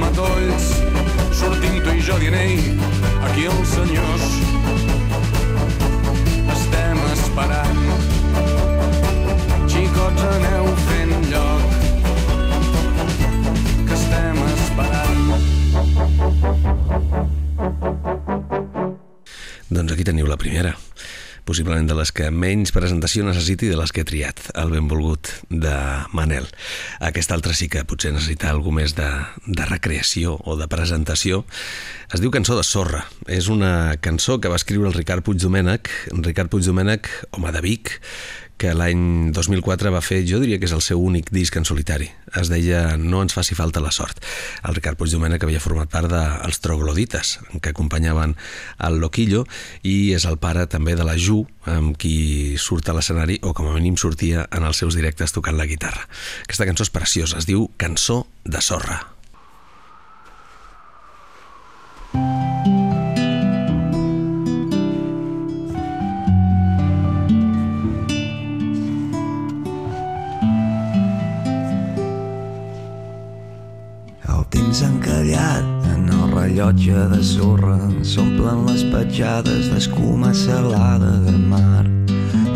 Matolls 0.00 0.66
sortim 1.38 1.76
tu 1.84 1.94
i 1.94 2.02
jo 2.04 2.16
dient, 2.22 2.36
ei, 2.36 2.56
aquí 3.28 3.46
els 3.50 3.74
senyors 3.76 4.28
estem 6.56 7.02
esperant. 7.12 7.82
Xicots, 9.70 10.28
aneu 10.34 10.70
fent 10.88 11.16
lloc 11.32 11.80
que 13.86 13.98
estem 14.00 14.44
esperant. 14.52 14.80
teniu 20.10 20.26
la 20.26 20.36
primera 20.40 20.74
possiblement 21.50 21.88
de 21.90 21.96
les 21.98 22.12
que 22.14 22.28
menys 22.30 22.70
presentació 22.70 23.24
necessiti 23.26 23.66
de 23.66 23.78
les 23.78 23.90
que 23.90 24.04
he 24.04 24.06
triat, 24.06 24.38
el 24.60 24.70
benvolgut 24.70 25.32
de 25.50 25.74
Manel. 26.14 26.46
Aquesta 27.02 27.34
altra 27.34 27.56
sí 27.58 27.66
que 27.72 27.82
potser 27.82 28.12
necessita 28.14 28.52
alguna 28.52 28.84
més 28.84 28.94
de, 28.94 29.08
de 29.50 29.66
recreació 29.66 30.36
o 30.46 30.54
de 30.60 30.68
presentació. 30.70 31.42
Es 32.14 32.22
diu 32.22 32.30
Cançó 32.30 32.54
de 32.54 32.62
Sorra. 32.66 33.02
És 33.26 33.50
una 33.50 33.96
cançó 34.02 34.38
que 34.38 34.50
va 34.52 34.60
escriure 34.60 34.86
el 34.90 34.94
Ricard 34.94 35.26
Puigdomènech, 35.26 35.90
Ricard 36.22 36.54
Puigdomènech, 36.54 37.10
home 37.34 37.50
de 37.54 37.64
Vic, 37.66 37.96
que 38.60 38.74
l'any 38.76 39.32
2004 39.32 39.90
va 39.94 40.02
fer, 40.04 40.20
jo 40.28 40.40
diria 40.42 40.58
que 40.60 40.68
és 40.68 40.74
el 40.76 40.82
seu 40.84 41.00
únic 41.00 41.30
disc 41.32 41.56
en 41.56 41.64
solitari. 41.64 42.10
Es 42.36 42.50
deia 42.52 42.96
No 43.00 43.22
ens 43.24 43.34
faci 43.36 43.56
falta 43.56 43.80
la 43.80 43.92
sort. 43.94 44.20
El 44.68 44.76
Ricard 44.76 45.00
Puigdomènech 45.00 45.46
havia 45.46 45.62
format 45.64 45.88
part 45.92 46.10
dels 46.12 46.60
Troglodites, 46.60 47.38
que 47.60 47.72
acompanyaven 47.72 48.36
el 48.86 49.00
Loquillo, 49.00 49.46
i 49.82 50.12
és 50.16 50.26
el 50.28 50.36
pare 50.42 50.66
també 50.68 50.96
de 50.98 51.06
la 51.08 51.16
Ju, 51.16 51.40
amb 51.70 51.96
qui 52.00 52.58
surt 52.60 52.90
a 52.90 52.96
l'escenari, 52.96 53.40
o 53.42 53.54
com 53.56 53.70
a 53.70 53.76
mínim 53.78 53.96
sortia 53.96 54.44
en 54.52 54.68
els 54.68 54.82
seus 54.82 54.98
directes 54.98 55.32
tocant 55.32 55.56
la 55.56 55.68
guitarra. 55.70 56.04
Aquesta 56.44 56.68
cançó 56.68 56.84
és 56.84 56.92
preciosa, 56.92 57.40
es 57.40 57.48
diu 57.48 57.70
Cançó 57.80 58.26
de 58.44 58.60
Sorra. 58.60 59.09
Encallat 75.30 75.64
en 75.94 76.08
el 76.08 76.32
rellotge 76.32 77.08
de 77.10 77.22
sorra 77.22 77.78
s'omplen 78.02 78.66
les 78.66 78.82
petjades 78.84 79.70
d'escuma 79.70 80.32
salada 80.34 81.18
de 81.26 81.36
mar. 81.38 81.84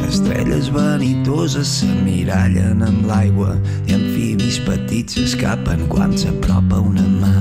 Estrelles 0.09 0.71
vanitoses 0.71 1.69
s'emmirallen 1.69 2.83
amb 2.83 3.07
l'aigua 3.07 3.55
i 3.87 3.95
amfibis 3.95 4.59
petits 4.67 5.15
s'escapen 5.15 5.87
quan 5.89 6.17
s'apropa 6.19 6.81
una 6.81 7.07
mà. 7.21 7.37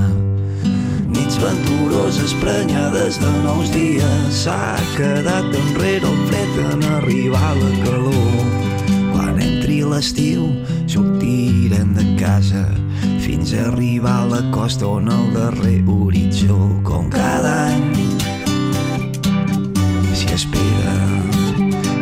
Nits 1.08 1.38
venturoses 1.38 2.34
prenyades 2.40 3.18
de 3.18 3.32
nous 3.44 3.70
dies 3.74 4.44
s'ha 4.44 4.76
quedat 4.96 5.50
enrere 5.50 6.06
el 6.06 6.22
fred 6.28 6.62
en 6.70 6.88
arribar 6.98 7.54
la 7.58 7.72
calor. 7.84 8.40
Quan 9.12 9.38
entri 9.40 9.82
l'estiu 9.82 10.50
sortirem 10.86 11.94
de 11.94 12.06
casa 12.18 12.66
fins 13.24 13.54
a 13.56 13.68
arribar 13.72 14.20
a 14.22 14.26
la 14.36 14.42
costa 14.52 14.86
on 14.86 15.08
el 15.08 15.32
darrer 15.32 15.80
horitzó 15.88 16.58
com 16.84 17.08
cada 17.08 17.54
any 17.72 18.04
s'hi 20.14 20.34
espera 20.34 20.94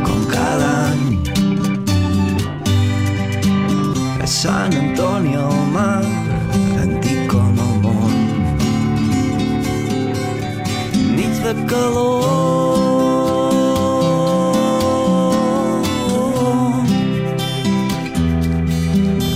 com 0.06 0.20
cada 0.30 0.68
any. 0.90 1.04
A 4.24 4.26
Sant 4.26 4.74
Antoni 4.80 5.34
al 5.44 5.62
mar 5.76 6.04
antic 6.82 7.20
com 7.32 7.62
el 7.66 7.74
món. 7.84 8.14
Nits 11.16 11.40
de 11.46 11.54
calor. 11.72 12.42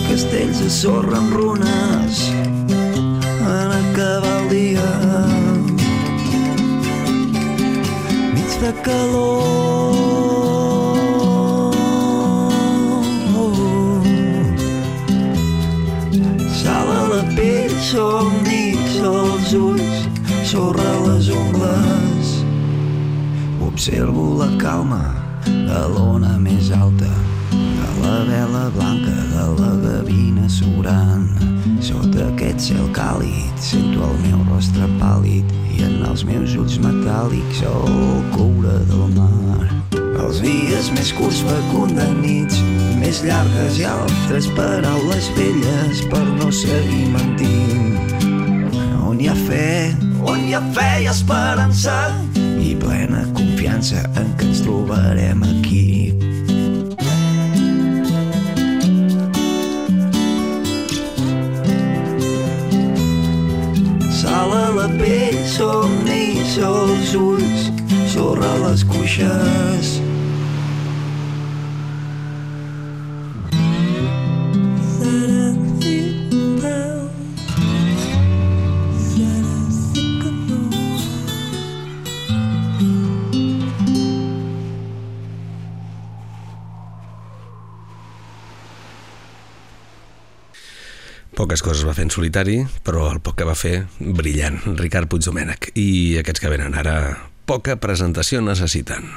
Castells 0.09 0.59
de 0.65 0.71
sorra 0.81 1.17
amb 1.23 1.33
runes 1.41 1.66
de 8.67 8.73
calor. 8.83 9.43
Sal 16.61 16.89
a 17.01 17.03
la 17.13 17.23
pell 17.37 17.75
somnis 17.91 18.99
als 19.11 19.53
ulls 19.55 20.09
sorra 20.51 20.91
les 21.07 21.29
ungles. 21.29 22.27
Observo 23.69 24.27
la 24.43 24.51
calma 24.59 25.05
de 25.47 25.83
l'ona 25.95 26.35
més 26.39 26.73
alta 26.75 27.13
de 27.51 27.89
la 28.03 28.25
vela 28.25 28.69
blanca 28.75 29.17
de 29.35 29.47
la 29.61 29.73
gavina 29.85 30.49
surant 30.49 31.27
sota 31.81 32.27
aquest 32.31 32.61
cel 32.69 32.89
càlid 32.97 33.61
sento 33.61 34.03
el 34.07 34.17
meu 34.25 34.43
rostre 34.51 34.89
pàl·lid 35.01 35.51
i 35.77 35.85
en 35.87 36.01
els 36.09 36.25
meus 36.29 36.55
ulls 36.59 36.79
metàl·lics 36.83 37.63
el 37.69 38.25
coure 38.35 38.79
del 38.91 39.13
mar. 39.17 39.67
Els 40.25 40.41
dies 40.43 40.89
més 40.97 41.13
curts 41.19 41.43
fecunden 41.47 42.23
nits 42.23 42.63
més 43.01 43.21
llargues 43.27 43.79
i 43.79 43.85
altres 43.87 44.49
paraules 44.57 45.29
velles 45.37 46.03
per 46.11 46.25
no 46.41 46.51
seguir 46.51 47.05
mentint. 47.13 48.17
On 49.07 49.21
hi 49.21 49.29
ha 49.31 49.37
fe, 49.47 49.93
on 50.25 50.49
hi 50.49 50.57
ha 50.57 50.63
fe 50.77 50.89
i 51.05 51.11
esperança 51.13 51.99
i 52.37 52.75
plena 52.81 53.27
confiança 53.37 54.03
en 54.17 54.33
que 54.41 54.51
ens 54.51 54.65
trobarem 54.67 55.47
aquí. 55.53 55.96
Sal 64.37 64.53
a 64.53 64.67
la 64.69 64.87
pell, 64.99 65.37
somnis 65.49 66.59
als 66.61 67.15
ulls, 67.17 67.71
sorra 68.13 68.53
les 68.67 68.85
cuixes. 68.85 69.97
Poques 91.57 91.71
coses 91.71 91.87
va 91.89 91.95
fer 91.97 92.05
en 92.05 92.11
solitari, 92.13 92.57
però 92.85 93.07
el 93.09 93.23
poc 93.25 93.39
que 93.41 93.47
va 93.49 93.55
fer, 93.57 93.87
brillant, 93.97 94.59
Ricard 94.77 95.09
Puigdomènech. 95.09 95.71
I 95.81 96.19
aquests 96.21 96.43
que 96.43 96.51
venen 96.53 96.77
ara, 96.77 96.97
poca 97.49 97.79
presentació 97.81 98.43
necessiten. 98.45 99.09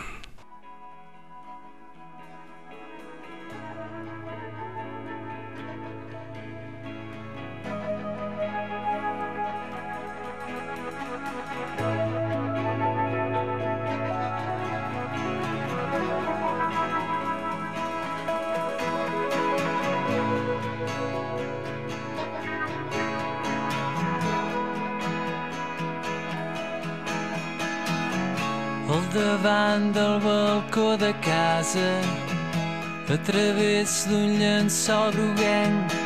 A 33.09 33.17
través 33.25 34.05
d'un 34.09 34.37
llençol 34.37 35.09
groguenc 35.15 35.99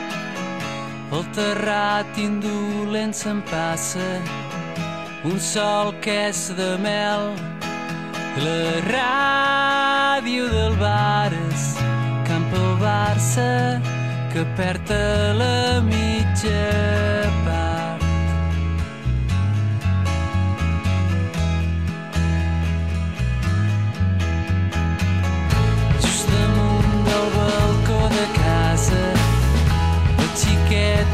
el 1.13 1.25
terrat 1.35 2.17
indolent 2.17 3.13
se'n 3.13 3.41
passa. 3.51 4.07
Un 5.29 5.37
sol 5.39 5.93
que 6.01 6.15
és 6.29 6.39
de 6.57 6.71
mel 6.81 7.29
la 8.43 8.61
ràdio 8.89 10.47
del 10.55 10.77
Bares 10.81 11.65
campa 12.27 12.63
el 12.63 12.73
Barça 12.81 13.49
que 14.33 14.47
perd 14.57 14.95
la 15.41 15.81
mitja 15.85 16.63
part 17.45 17.62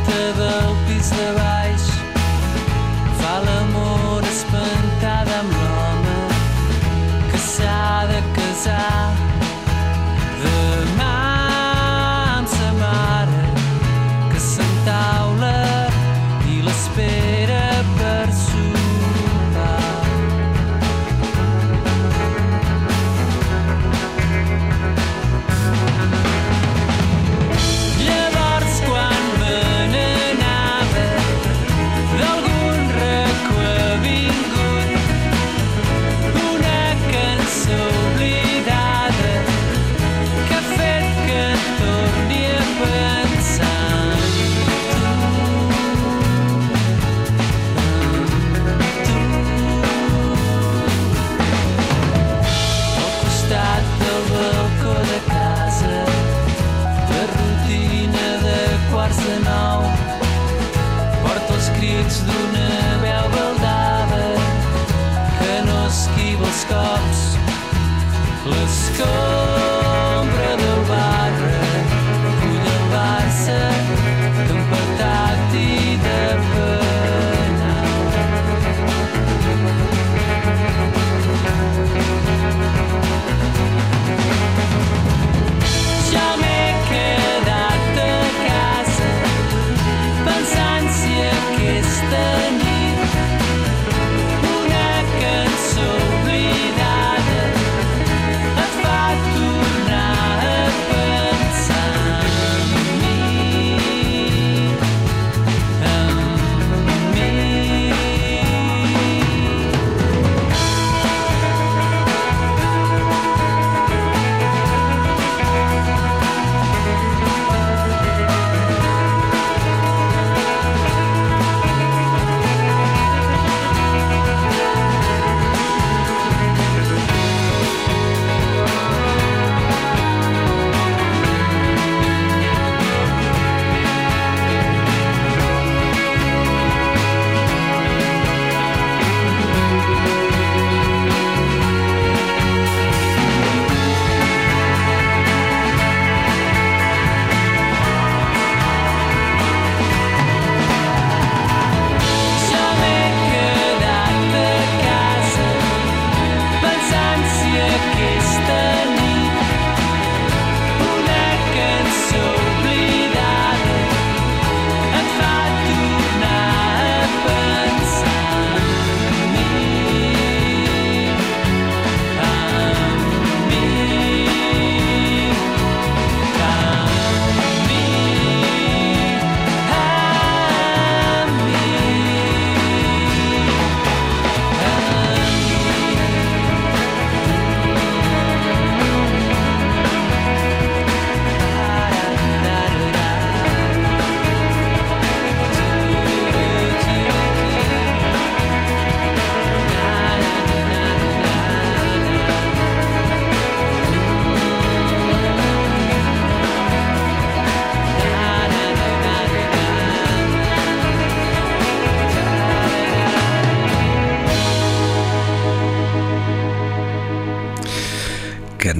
xiqueta 0.05 0.33
del 0.33 0.75
pis 0.87 1.09
de 1.09 1.31
baix 1.33 1.68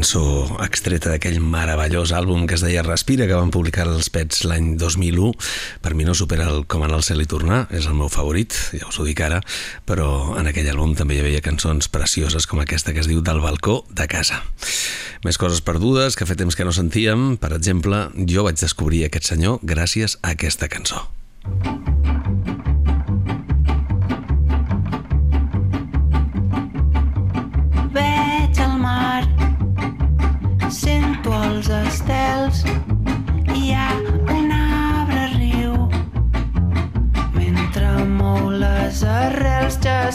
cançó 0.10 0.58
extreta 0.66 1.12
d'aquell 1.12 1.38
meravellós 1.38 2.10
àlbum 2.18 2.48
que 2.50 2.56
es 2.58 2.64
deia 2.66 2.82
Respira, 2.82 3.28
que 3.30 3.38
van 3.38 3.52
publicar 3.54 3.84
els 3.86 4.08
Pets 4.10 4.42
l'any 4.42 4.72
2001. 4.82 5.28
Per 5.84 5.92
mi 5.94 6.08
no 6.08 6.16
supera 6.18 6.48
el 6.50 6.64
Com 6.66 6.82
anar 6.82 6.98
al 6.98 7.06
cel 7.06 7.22
i 7.22 7.28
tornar, 7.30 7.68
és 7.70 7.86
el 7.86 7.94
meu 7.94 8.10
favorit, 8.10 8.56
ja 8.74 8.90
us 8.90 8.98
ho 8.98 9.06
dic 9.06 9.22
ara, 9.22 9.38
però 9.86 10.34
en 10.40 10.50
aquell 10.50 10.72
àlbum 10.72 10.96
també 10.98 11.20
hi 11.20 11.22
havia 11.22 11.44
cançons 11.46 11.92
precioses 11.94 12.50
com 12.50 12.58
aquesta 12.58 12.96
que 12.96 13.04
es 13.04 13.12
diu 13.12 13.22
Del 13.22 13.44
balcó 13.44 13.84
de 13.94 14.10
casa. 14.10 14.42
Més 15.22 15.38
coses 15.38 15.62
perdudes 15.62 16.18
que 16.18 16.26
fa 16.26 16.34
temps 16.34 16.58
que 16.58 16.66
no 16.66 16.74
sentíem, 16.74 17.36
per 17.38 17.54
exemple, 17.54 18.08
jo 18.26 18.50
vaig 18.50 18.58
descobrir 18.58 19.06
aquest 19.06 19.30
senyor 19.30 19.62
gràcies 19.62 20.18
a 20.24 20.34
aquesta 20.34 20.74
cançó. 20.74 21.06
Veig 21.46 21.99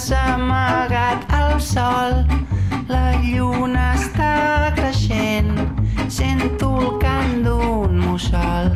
s'ha 0.05 0.35
amagat 0.35 1.23
el 1.33 1.55
sol, 1.65 2.13
la 2.91 3.15
lluna 3.23 3.85
està 3.97 4.33
creixent, 4.77 5.55
sento 6.13 6.69
el 6.81 6.91
cant 7.05 7.39
d'un 7.47 7.97
mussol. 8.03 8.69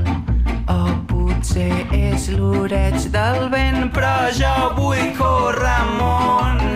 O 0.72 0.78
potser 1.10 1.84
és 1.98 2.30
l'oreig 2.32 3.10
del 3.12 3.44
vent, 3.52 3.90
però 3.92 4.14
jo 4.40 4.54
vull 4.78 5.12
córrer 5.20 5.74
amunt, 5.82 6.67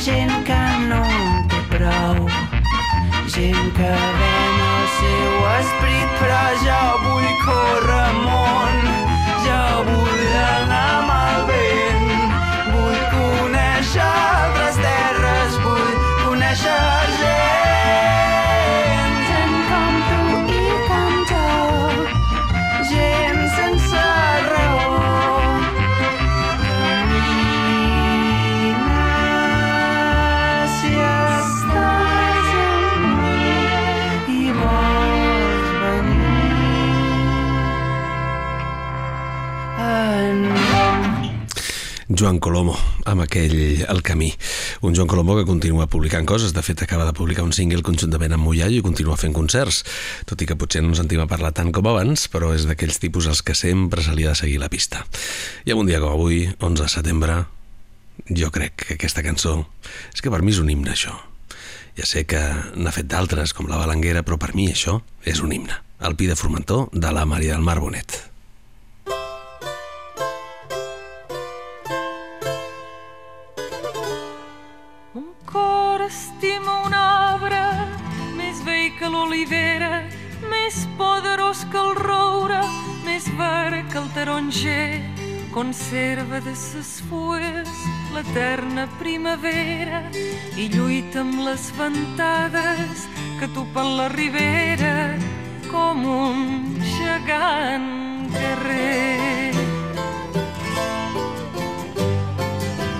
gent 0.00 0.44
que 0.46 0.60
no 0.88 1.00
en 1.04 1.48
té 1.52 1.58
prou, 1.68 2.20
gent 3.34 3.66
que 3.76 3.90
ven 4.20 4.62
el 4.68 4.86
seu 4.96 5.34
esperit, 5.58 6.14
però 6.22 6.40
jo 6.62 6.80
vull 7.04 7.28
córrer 7.44 8.09
Joan 42.20 42.36
Colomo 42.36 42.74
amb 43.08 43.22
aquell 43.24 43.80
El 43.88 44.02
Camí. 44.04 44.28
Un 44.84 44.92
Joan 44.92 45.08
Colomo 45.08 45.38
que 45.38 45.46
continua 45.48 45.86
publicant 45.88 46.26
coses. 46.28 46.52
De 46.52 46.60
fet, 46.60 46.82
acaba 46.84 47.06
de 47.08 47.14
publicar 47.16 47.46
un 47.46 47.54
single 47.56 47.80
conjuntament 47.86 48.34
amb 48.36 48.44
Mullallo 48.44 48.76
i 48.76 48.84
continua 48.84 49.16
fent 49.16 49.32
concerts. 49.32 49.78
Tot 50.28 50.44
i 50.44 50.48
que 50.50 50.58
potser 50.60 50.82
no 50.84 50.92
sentim 50.98 51.22
a 51.24 51.28
parlar 51.30 51.54
tant 51.56 51.72
com 51.72 51.88
abans, 51.88 52.26
però 52.28 52.52
és 52.52 52.68
d'aquells 52.68 53.00
tipus 53.00 53.30
als 53.30 53.40
que 53.40 53.56
sempre 53.56 54.04
se 54.04 54.12
li 54.12 54.28
ha 54.28 54.34
de 54.34 54.40
seguir 54.42 54.60
la 54.60 54.68
pista. 54.68 55.00
I 55.64 55.72
en 55.72 55.80
un 55.80 55.88
dia 55.88 56.02
com 56.02 56.12
avui, 56.12 56.44
11 56.60 56.84
de 56.84 56.92
setembre, 56.92 57.40
jo 58.28 58.52
crec 58.52 58.76
que 58.84 58.98
aquesta 59.00 59.24
cançó... 59.24 59.62
És 60.12 60.20
que 60.20 60.28
per 60.28 60.44
mi 60.44 60.52
és 60.52 60.60
un 60.60 60.68
himne, 60.68 60.92
això. 60.92 61.16
Ja 61.96 62.04
sé 62.04 62.26
que 62.28 62.42
n'ha 62.76 62.92
fet 62.92 63.08
d'altres, 63.08 63.56
com 63.56 63.70
la 63.70 63.80
Balanguera, 63.80 64.26
però 64.26 64.36
per 64.36 64.52
mi 64.52 64.68
això 64.74 65.00
és 65.24 65.40
un 65.40 65.56
himne. 65.56 65.80
El 66.04 66.20
Pi 66.20 66.28
de 66.28 66.36
Formentor, 66.36 66.90
de 66.92 67.16
la 67.16 67.24
Maria 67.24 67.56
del 67.56 67.64
Mar 67.64 67.80
Bonet. 67.80 68.29
Estima 76.40 76.86
un 76.86 76.94
arbre 76.96 77.58
més 78.32 78.62
vell 78.64 78.94
que 78.96 79.08
l'olivera, 79.12 80.06
més 80.48 80.86
poderós 80.96 81.66
que 81.68 81.76
el 81.76 81.90
roure, 81.98 82.60
més 83.04 83.26
verd 83.36 83.90
que 83.92 83.98
el 84.00 84.06
taronger. 84.14 85.02
Conserva 85.52 86.40
de 86.40 86.54
ses 86.56 87.02
fulles 87.10 87.68
l'eterna 88.14 88.86
primavera 89.00 90.00
i 90.56 90.70
lluita 90.72 91.20
amb 91.20 91.42
les 91.44 91.66
ventades 91.76 93.04
que 93.40 93.50
topen 93.52 93.96
la 93.98 94.08
ribera 94.14 94.94
com 95.68 96.06
un 96.08 96.78
gegant 96.94 98.30
guerrer. 98.32 99.52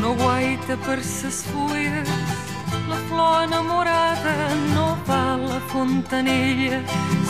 No 0.02 0.12
guaita 0.20 0.76
per 0.84 1.00
ses 1.06 1.40
fulles, 1.48 2.29
flor 3.20 3.44
enamorada 3.44 4.34
no 4.74 4.96
va 5.06 5.34
a 5.34 5.36
la 5.36 5.60
fontanella, 5.72 6.80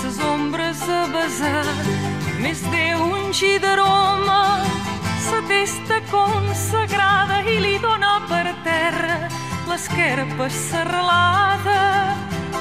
ses 0.00 0.18
ombres 0.34 0.82
a 0.88 1.02
besar, 1.14 1.66
més 2.42 2.60
d'un 2.72 3.32
gi 3.38 3.58
d'aroma, 3.64 4.42
sa 5.26 5.40
testa 5.48 5.98
consagrada 6.10 7.42
i 7.54 7.58
li 7.64 7.76
dona 7.82 8.14
per 8.30 8.46
terra 8.68 9.18
l'esquerpa 9.70 10.48
serralada 10.68 11.82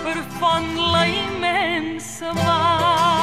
per 0.04 0.18
font 0.40 0.74
la 0.94 1.06
immensa 1.22 2.34
mar. 2.44 3.19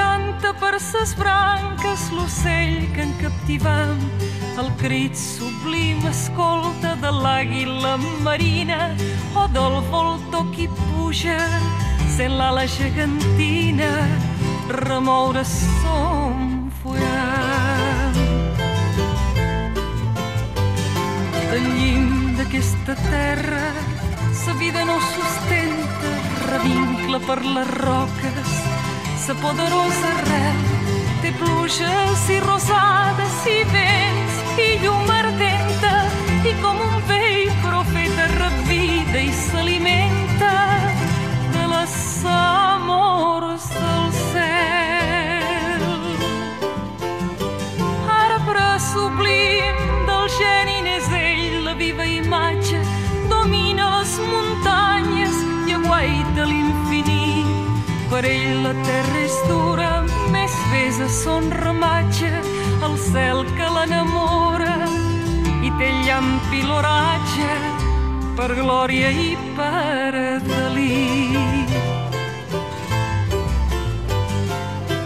Canta 0.00 0.52
per 0.60 0.76
ses 0.80 1.12
branques 1.18 2.02
l'ocell 2.16 2.76
que 2.94 3.02
en 3.04 3.12
captivam, 3.20 3.98
el 4.60 4.68
crit 4.80 5.16
sublim 5.16 6.00
escolta 6.08 6.94
de 7.02 7.10
l'àguila 7.22 7.96
marina 8.26 8.80
o 9.40 9.46
del 9.56 9.76
voltor 9.92 10.48
qui 10.54 10.68
puja 10.80 11.38
sent 12.16 12.36
l'ala 12.40 12.66
gegantina 12.78 13.90
remoure 14.84 15.44
son 15.44 16.70
forat. 16.80 18.16
Llim 21.60 22.36
d'aquesta 22.38 22.94
terra 23.08 23.66
sa 24.32 24.52
vida 24.54 24.84
no 24.84 24.96
sustenta, 25.12 26.10
revincla 26.48 27.18
per 27.26 27.40
les 27.44 27.68
roques, 27.82 28.59
sa 29.20 29.34
poderosa 29.36 30.10
arrel 30.16 30.60
té 31.20 31.30
pluges 31.36 32.22
i 32.32 32.38
rosades 32.40 33.36
i 33.52 33.58
vents 33.72 34.38
i 34.64 34.68
llum 34.80 35.12
ardenta 35.12 35.92
i 36.48 36.54
com 36.62 36.80
un 36.86 36.96
vell 37.10 37.50
profeta 37.66 38.30
revida 38.38 39.20
i 39.20 39.28
s'alimenta 39.42 40.54
de 41.52 41.66
les 41.74 41.98
amors 42.32 43.49
per 58.20 58.28
ell 58.28 58.58
la 58.60 58.72
terra 58.84 59.20
és 59.24 59.36
dura 59.48 59.90
més 60.28 60.54
besa 60.68 61.06
son 61.08 61.46
ramatge 61.56 62.28
el 62.84 62.96
cel 63.00 63.38
que 63.56 63.68
l'enamora 63.76 64.74
i 65.64 65.70
té 65.78 65.88
i 66.58 66.60
l'oratge 66.68 67.48
per 68.36 68.50
glòria 68.58 69.08
i 69.24 69.30
per 69.56 70.12
delit. 70.50 71.72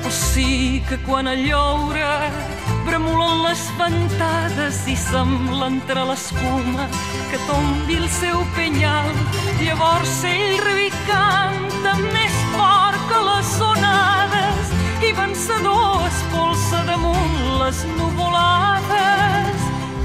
O 0.02 0.10
sí 0.10 0.82
que 0.88 0.98
quan 1.06 1.30
el 1.30 1.46
lloure 1.46 2.10
les 3.54 3.70
ventades 3.78 4.78
i 4.90 4.96
sembla 4.98 5.68
entre 5.70 6.02
l'escuma 6.08 6.88
que 7.30 7.38
tombi 7.46 8.00
el 8.02 8.08
seu 8.10 8.42
penyal. 8.56 9.12
Llavors 9.60 10.16
ell 10.26 10.56
riu 10.64 10.80
i 10.88 10.90
canta 11.06 11.94
més 12.08 12.33
vencedor 15.16 16.06
espolsa 16.06 16.84
damunt 16.86 17.36
les 17.60 17.84
nuvolades 17.98 19.58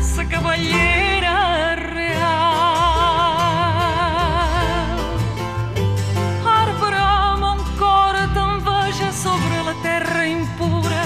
sa 0.03 0.23
cavallera 0.29 1.75
real. 1.75 2.29
Arbre 6.45 7.01
amb 7.01 7.43
un 7.53 7.59
cor 7.79 8.15
t'enveja 8.35 9.11
sobre 9.23 9.57
la 9.69 9.75
terra 9.83 10.25
impura 10.27 11.03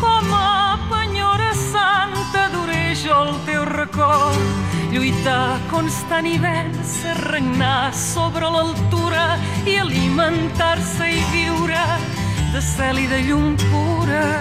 com 0.00 0.34
a 0.34 0.78
penyora 0.90 1.52
santa 1.54 2.48
duré 2.52 2.94
jo 2.94 3.16
el 3.28 3.34
teu 3.48 3.64
record 3.64 4.44
lluitar 4.92 5.60
constant 5.70 6.26
i 6.28 6.38
vèncer, 6.40 7.16
regnar 7.32 7.92
sobre 7.92 8.48
l'altura 8.48 9.36
i 9.68 9.76
alimentar-se 9.82 11.10
i 11.10 11.24
viure 11.32 12.15
de 12.56 12.62
cel 12.62 12.96
i 12.96 13.06
de 13.06 13.18
llum 13.20 13.54
pura, 13.60 14.40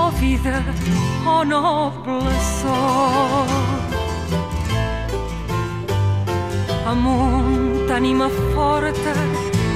oh 0.00 0.08
vida, 0.16 0.62
oh 1.28 1.42
noble 1.44 2.32
sort. 2.62 3.92
Amunt, 6.88 7.90
ànima 7.92 8.30
forta, 8.54 9.12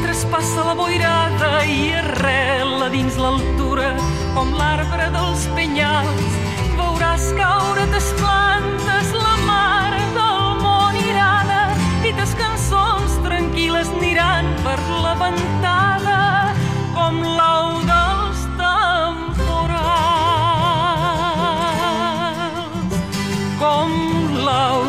traspassa 0.01 0.65
la 0.65 0.75
boirada 0.81 1.51
i 1.69 1.93
arrela 1.99 2.89
dins 2.95 3.21
l'altura, 3.21 3.93
com 4.33 4.57
l'arbre 4.57 5.11
dels 5.19 5.45
penyals. 5.59 6.41
Veuràs 6.81 7.29
caure 7.37 7.85
tes 7.93 8.09
plantes, 8.23 9.13
la 9.13 9.37
mar 9.45 9.93
del 10.17 10.57
món 10.65 10.97
irada, 11.05 11.61
i 12.01 12.17
tes 12.17 12.33
cançons 12.41 13.21
tranquil·les 13.29 13.93
aniran 14.01 14.55
per 14.65 14.81
la 15.05 15.19
ventada, 15.21 16.38
com 16.99 17.19
l'au 17.23 17.69
dels 17.87 18.41
temporals. 18.59 19.77
Com 23.61 23.93
l'au 24.47 24.83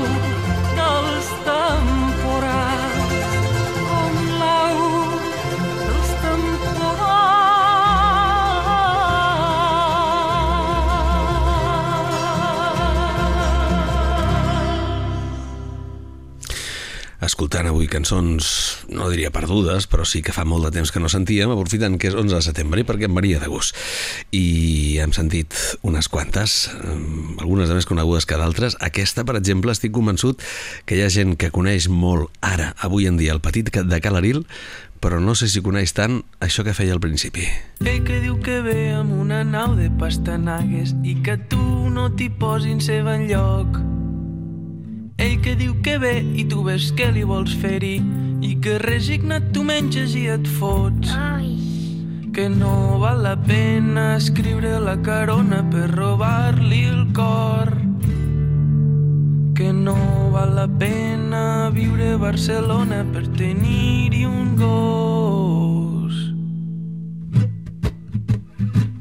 dels 0.80 1.30
temporals. 1.45 3.20
Com 3.91 4.14
l'au 4.41 4.80
dels 5.86 6.10
temporals. 6.26 7.30
escoltant 17.30 17.70
avui 17.70 17.86
cançons, 17.88 18.79
no 19.00 19.10
diria 19.10 19.32
perdudes, 19.32 19.88
però 19.89 20.06
sí 20.06 20.22
que 20.22 20.36
fa 20.36 20.43
molt 20.45 20.68
de 20.68 20.74
temps 20.76 20.91
que 20.91 21.02
no 21.02 21.10
sentíem, 21.10 21.52
aprofitant 21.54 21.97
que 22.00 22.12
és 22.12 22.18
11 22.18 22.36
de 22.36 22.41
setembre 22.45 22.84
i 22.84 22.88
perquè 22.88 23.08
em 23.08 23.16
varia 23.16 23.39
de 23.41 23.47
gust. 23.50 23.78
I 24.36 25.00
hem 25.02 25.16
sentit 25.16 25.56
unes 25.88 26.12
quantes, 26.12 26.68
eh, 26.76 26.97
algunes 27.39 27.72
de 27.72 27.80
més 27.80 27.88
conegudes 27.89 28.28
que 28.28 28.38
d'altres. 28.38 28.78
Aquesta, 28.84 29.26
per 29.26 29.38
exemple, 29.39 29.72
estic 29.72 29.95
convençut 29.95 30.43
que 30.86 31.00
hi 31.00 31.04
ha 31.06 31.10
gent 31.10 31.38
que 31.39 31.52
coneix 31.56 31.88
molt 31.89 32.30
ara, 32.41 32.76
avui 32.78 33.08
en 33.08 33.18
dia, 33.18 33.34
el 33.34 33.41
petit 33.41 33.72
de 33.72 34.02
Calaril, 34.04 34.43
però 35.00 35.20
no 35.24 35.34
sé 35.36 35.47
si 35.47 35.64
coneix 35.64 35.93
tant 35.95 36.20
això 36.43 36.66
que 36.68 36.76
feia 36.76 36.93
al 36.93 37.00
principi. 37.00 37.47
Ell 37.86 38.04
que 38.04 38.20
diu 38.20 38.36
que 38.43 38.60
ve 38.66 38.91
amb 38.97 39.16
una 39.16 39.45
nau 39.47 39.76
de 39.80 39.88
pastanagues 40.00 40.93
i 41.08 41.16
que 41.24 41.38
tu 41.52 41.62
no 41.89 42.10
t'hi 42.12 42.30
posin 42.30 42.84
seva 42.84 43.16
enlloc. 43.16 43.80
Ell 45.20 45.39
que 45.43 45.56
diu 45.60 45.78
que 45.84 45.97
ve 46.00 46.18
i 46.36 46.45
tu 46.47 46.64
ves 46.68 46.91
que 46.95 47.10
li 47.16 47.24
vols 47.28 47.56
fer-hi 47.60 47.97
i 48.42 48.56
que 48.62 48.78
resignat 48.80 49.52
tu 49.54 49.64
menges 49.68 50.16
i 50.16 50.28
et 50.32 50.48
fots. 50.60 51.12
Ai, 51.16 51.58
Que 52.32 52.48
no 52.48 53.00
val 53.02 53.24
la 53.24 53.36
pena 53.36 54.16
escriure 54.16 54.78
la 54.80 54.96
carona 55.02 55.60
per 55.72 55.90
robar-li 55.92 56.84
el 56.88 57.02
cor. 57.12 57.74
Que 59.58 59.74
no 59.74 59.98
val 60.32 60.56
la 60.56 60.68
pena 60.68 61.70
viure 61.74 62.14
a 62.14 62.18
Barcelona 62.22 63.04
per 63.12 63.26
tenir-hi 63.36 64.24
un 64.26 64.56
gos. 64.56 66.16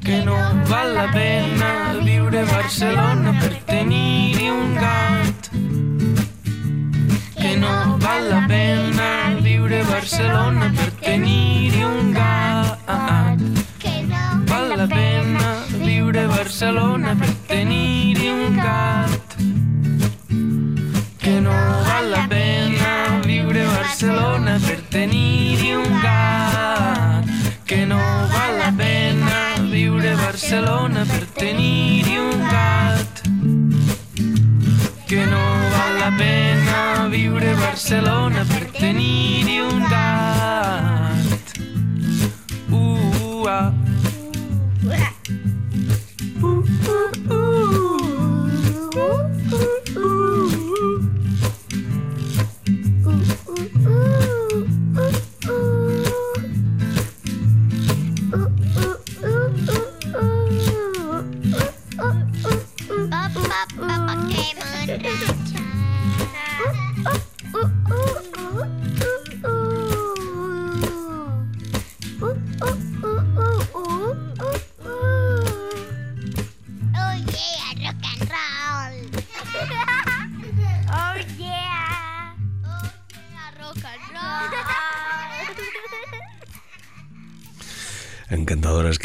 Que 0.03 0.19
no 0.25 0.35
val 0.67 0.95
la 0.95 1.07
pena 1.13 1.71
viure 2.03 2.41
a 2.41 2.49
Barcelona 2.57 3.37
per 3.39 3.53
tenir-hi 3.71 4.49
un 4.49 4.75
gat. 4.75 5.28
Que 7.41 7.55
no 7.57 7.97
val 7.99 8.29
la 8.29 8.47
pena 8.47 9.39
viure 9.41 9.81
a 9.81 9.83
Barcelona 9.85 10.71
per 10.75 10.91
tenir-hi 10.99 11.83
un 11.83 12.11
gat. 12.13 13.39
Val 14.49 14.77
la 14.77 14.87
pena 14.87 15.53
viure 15.71 16.23
a 16.23 16.27
Barcelona 16.27 17.15
per 17.15 17.29
tenir-hi 17.47 18.29
un 18.29 18.55
gat. 18.57 19.35
Que 21.23 21.39
no 21.39 21.55
val 21.87 22.11
la 22.11 22.27
pena 22.27 23.21
viure 23.25 23.63
a 23.63 23.71
Barcelona 23.77 24.59
per 24.67 24.81
tenir-hi 24.89 25.73
un 25.75 26.01
gat. 26.03 27.25
Que 27.65 27.85
no 27.85 27.99
val 28.35 28.57
la 28.59 28.71
pena 28.75 29.39
viure 29.71 30.11
a 30.11 30.17
Barcelona 30.25 31.05
per 31.05 31.25
tenir-hi 31.39 32.17
un 32.17 32.47
gat. 32.51 32.98
Que 35.09 35.25
no 35.25 35.41
val 35.71 35.97
la 35.97 36.15
pena 36.15 37.07
viure 37.09 37.49
a 37.49 37.55
Barcelona 37.55 38.43
per 38.45 38.67
tenir-hi 38.77 39.55
un 39.65 39.81
gat. 39.89 41.55
Uh, 42.69 43.47
ah. 43.49 43.73
Oh 46.43 47.38
Ha 64.89 64.97
ha 64.97 65.33
ha! 65.33 65.38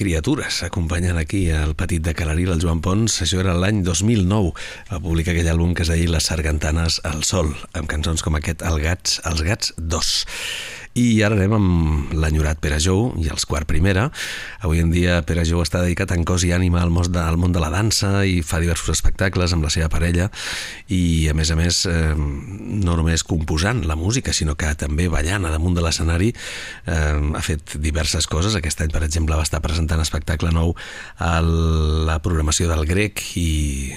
Criatures, 0.05 0.59
acompanyant 0.66 1.16
aquí 1.16 1.46
el 1.48 1.72
petit 1.80 2.02
de 2.05 2.12
Calaril, 2.12 2.50
el 2.52 2.61
Joan 2.61 2.82
Pons. 2.84 3.22
Això 3.24 3.40
era 3.40 3.55
l'any 3.57 3.80
2009. 3.86 4.52
Va 4.90 5.00
publicar 5.00 5.32
aquell 5.32 5.48
àlbum 5.55 5.72
que 5.72 5.86
es 5.86 5.92
deia 5.94 6.12
Les 6.12 6.28
sargantanes 6.28 7.00
al 7.09 7.24
sol, 7.24 7.55
amb 7.72 7.88
cançons 7.88 8.20
com 8.20 8.36
aquest, 8.36 8.61
El 8.68 8.82
Gats, 8.84 9.22
Els 9.24 9.44
Gats 9.48 9.72
2. 9.80 10.16
I 10.95 11.24
ara 11.26 11.34
anem 11.34 11.55
amb 11.57 12.12
l'enyorat 12.14 12.61
Pere 12.62 12.76
Jou 12.78 13.09
i 13.18 13.26
els 13.26 13.42
Quart 13.51 13.66
Primera. 13.66 14.05
Avui 14.62 14.78
en 14.78 14.92
dia 14.95 15.16
Pere 15.26 15.42
Jou 15.42 15.59
està 15.64 15.80
dedicat 15.82 16.12
en 16.14 16.22
cos 16.22 16.45
i 16.47 16.53
ànima 16.55 16.84
al 16.84 16.92
món, 16.95 17.09
de, 17.11 17.18
al 17.18 17.34
món 17.40 17.51
de 17.51 17.59
la 17.59 17.70
dansa 17.72 18.22
i 18.22 18.45
fa 18.47 18.61
diversos 18.62 18.95
espectacles 18.95 19.57
amb 19.57 19.66
la 19.66 19.72
seva 19.74 19.90
parella 19.90 20.28
i 20.95 21.26
a 21.26 21.34
més 21.34 21.51
a 21.51 21.59
més 21.59 21.80
eh, 21.90 22.14
no 22.14 22.95
només 22.95 23.26
composant 23.26 23.82
la 23.90 23.99
música 23.99 24.30
sinó 24.30 24.55
que 24.55 24.70
també 24.78 25.09
ballant 25.11 25.49
a 25.49 25.53
damunt 25.57 25.74
de 25.74 25.82
l'escenari 25.82 26.30
eh, 26.30 26.95
ha 26.95 27.42
fet 27.42 27.74
diverses 27.82 28.30
coses. 28.30 28.55
Aquest 28.55 28.86
any 28.86 28.95
per 28.95 29.03
exemple 29.03 29.34
va 29.34 29.42
estar 29.42 29.64
presentant 29.66 29.99
espectacle 29.99 30.55
nou 30.55 30.76
a 31.18 31.40
la 31.42 32.20
programació 32.22 32.70
del 32.70 32.86
grec 32.86 33.18
i 33.34 33.90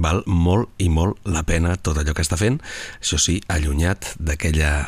val 0.00 0.24
molt 0.24 0.80
i 0.80 0.88
molt 0.88 1.20
la 1.28 1.44
pena 1.44 1.76
tot 1.76 2.00
allò 2.00 2.16
que 2.16 2.24
està 2.24 2.40
fent, 2.40 2.62
això 3.04 3.20
sí, 3.20 3.42
allunyat 3.52 4.14
d'aquella 4.16 4.78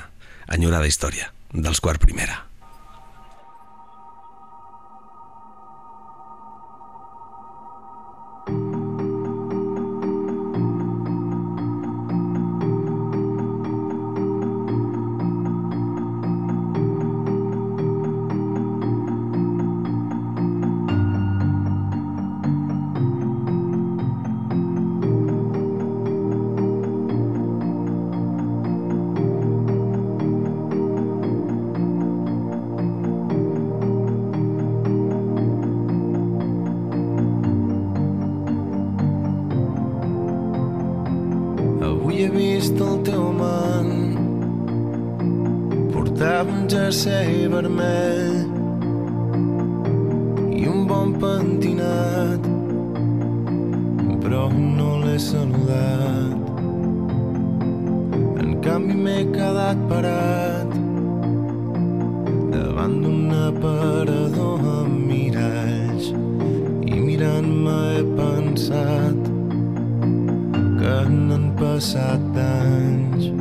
enyorada 0.55 0.89
història 0.89 1.33
dels 1.53 1.81
quart 1.81 2.01
primera. 2.03 2.48
Canvi 58.79 58.97
m'he 59.05 59.19
quedat 59.35 59.79
parat 59.91 60.71
davant 62.53 62.95
d'un 63.03 63.33
aparador 63.47 64.67
amb 64.75 64.95
miralls 65.09 66.07
i 66.93 67.01
mirant-me 67.07 67.75
he 67.95 68.05
pensat 68.21 69.21
que 70.79 70.95
n'han 71.17 71.47
passat 71.59 72.41
anys. 72.45 73.38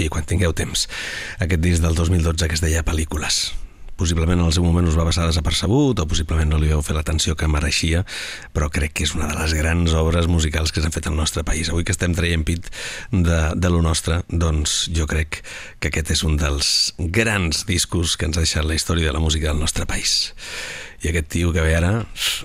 Sí, 0.00 0.08
quan 0.08 0.24
tingueu 0.24 0.54
temps, 0.56 0.86
aquest 1.44 1.60
disc 1.60 1.82
del 1.84 1.96
2012 1.98 2.48
que 2.48 2.56
es 2.56 2.64
deia 2.64 2.86
Pel·lícules. 2.86 3.50
Possiblement 4.00 4.38
en 4.40 4.46
el 4.46 4.54
seu 4.56 4.64
moment 4.64 4.86
us 4.88 4.96
va 4.96 5.04
passar 5.04 5.26
desapercebut 5.28 5.98
o 6.00 6.06
possiblement 6.08 6.48
no 6.48 6.56
li 6.56 6.70
vau 6.72 6.80
fer 6.80 6.94
l'atenció 6.96 7.34
que 7.36 7.48
mereixia, 7.52 8.00
però 8.56 8.70
crec 8.72 8.94
que 8.96 9.04
és 9.04 9.12
una 9.12 9.26
de 9.28 9.36
les 9.36 9.52
grans 9.58 9.92
obres 9.92 10.24
musicals 10.24 10.72
que 10.72 10.80
s'han 10.80 10.94
fet 10.94 11.10
al 11.10 11.18
nostre 11.18 11.44
país. 11.44 11.68
Avui 11.68 11.84
que 11.84 11.92
estem 11.92 12.14
traient 12.16 12.46
pit 12.48 12.70
de, 13.12 13.40
de 13.52 13.68
lo 13.68 13.82
nostre, 13.84 14.22
doncs 14.32 14.86
jo 14.96 15.04
crec 15.10 15.42
que 15.84 15.92
aquest 15.92 16.14
és 16.16 16.24
un 16.24 16.40
dels 16.40 16.94
grans 16.96 17.66
discos 17.68 18.16
que 18.16 18.30
ens 18.30 18.40
ha 18.40 18.46
deixat 18.46 18.64
la 18.64 18.78
història 18.78 19.10
de 19.10 19.16
la 19.18 19.20
música 19.20 19.52
del 19.52 19.60
nostre 19.60 19.84
país. 19.84 20.32
I 21.04 21.12
aquest 21.12 21.28
tio 21.36 21.52
que 21.52 21.60
ve 21.60 21.76
ara, 21.76 21.92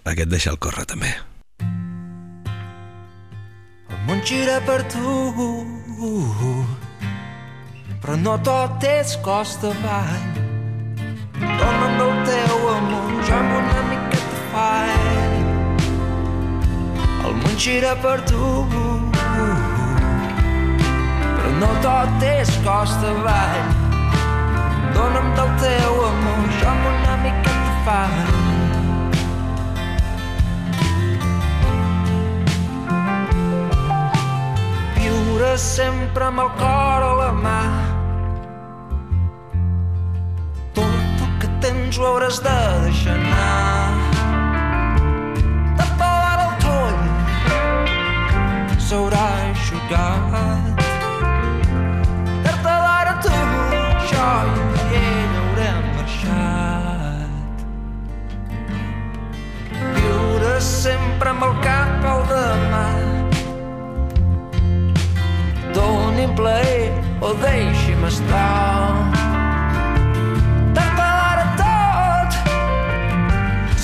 aquest 0.03 0.33
deixa 0.33 0.51
el 0.51 0.59
córrer 0.59 0.83
també. 0.91 1.15
El 3.95 4.03
món 4.09 4.19
gira 4.27 4.59
per 4.67 4.81
tu, 4.91 5.15
però 8.01 8.15
no 8.19 8.35
tot 8.43 8.83
és 8.83 9.15
costa 9.25 9.67
avall. 9.71 10.25
Dona'm 11.39 11.93
del 11.99 12.13
teu 12.27 12.67
amor, 12.71 13.09
jo 13.27 13.35
amb 13.35 13.51
una 13.59 13.81
miqueta 13.89 14.37
fall. 14.51 15.33
El 17.25 17.33
món 17.41 17.55
gira 17.57 17.93
per 18.03 18.19
tu, 18.29 18.51
però 21.35 21.51
no 21.61 21.71
tot 21.85 22.23
és 22.29 22.51
costa 22.67 23.07
avall. 23.11 23.65
Dona'm 24.95 25.27
del 25.39 25.51
teu 25.63 25.93
amor, 26.09 26.43
jo 26.59 26.67
amb 26.73 26.83
una 26.91 27.15
miqueta 27.23 27.73
fall. 27.87 28.19
Viure 34.99 35.51
sempre 35.57 36.23
amb 36.31 36.39
el 36.45 36.51
cor 36.61 37.09
a 37.09 37.13
la 37.23 37.31
mà. 37.41 37.84
Tens 41.65 41.97
ho 41.97 42.03
hauràs 42.05 42.35
de 42.45 42.51
deixar 42.83 43.15
anar. 43.17 43.93
Tapar 45.79 46.35
el 46.43 46.51
coll 46.61 46.99
s'haurà 48.87 49.23
aixugat. 49.47 50.83
Tard 52.45 52.69
o 52.73 52.75
d'hora 52.83 53.15
tu, 53.25 53.33
jo 54.11 54.27
i 54.51 55.01
ell 55.01 55.33
haurem 55.39 55.81
marxat. 55.95 57.33
Viure 59.97 60.53
sempre 60.69 61.33
amb 61.33 61.49
el 61.49 61.59
cap 61.65 62.09
al 62.13 62.21
demà. 62.35 62.85
Doni'm 65.73 66.31
plaer 66.37 66.93
o 67.25 67.33
deixi'm 67.41 68.09
estar. 68.13 69.14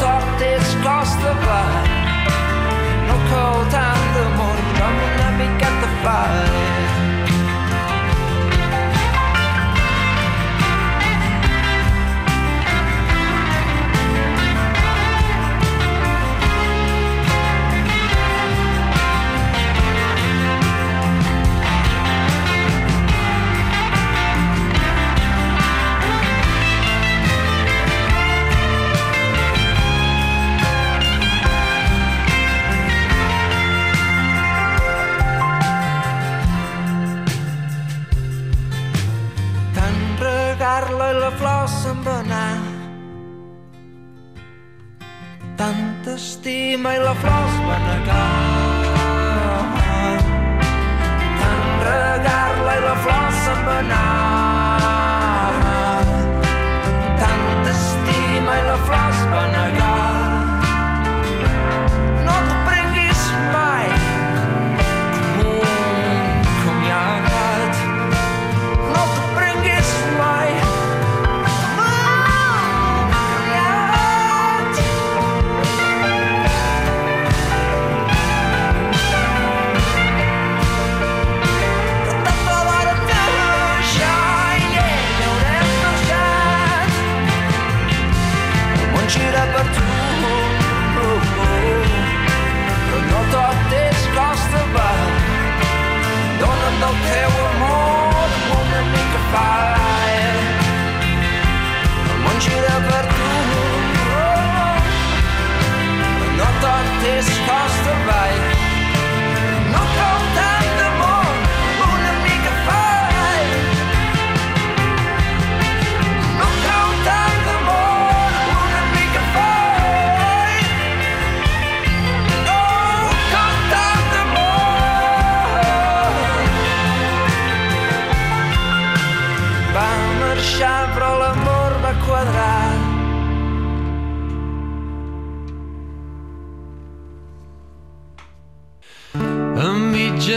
però 0.00 0.30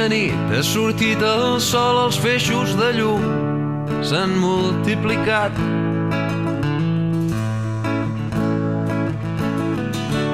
mitja 0.04 0.08
nit 0.10 0.51
ha 0.51 0.62
sortit 0.64 1.22
el 1.22 1.60
sol, 1.62 2.06
els 2.06 2.18
feixos 2.20 2.76
de 2.76 2.91
llum 2.97 3.24
s'han 4.04 4.36
multiplicat. 4.39 5.51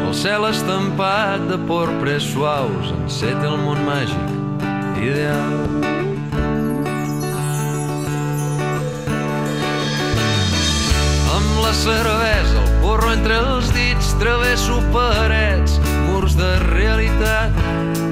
El 0.08 0.14
cel 0.14 0.48
estampat 0.50 1.46
de 1.50 1.58
porpres 1.68 2.24
suaus 2.24 2.94
enceta 2.96 3.52
el 3.52 3.58
món 3.62 3.84
màgic 3.86 5.04
ideal. 5.04 5.54
Amb 11.38 11.52
la 11.62 11.74
cervesa, 11.74 12.58
el 12.66 12.76
porro 12.82 13.14
entre 13.14 13.38
els 13.38 13.70
dits, 13.76 14.16
travesso 14.20 14.82
parets, 14.94 15.80
murs 16.10 16.36
de 16.40 16.56
realitat. 16.72 18.09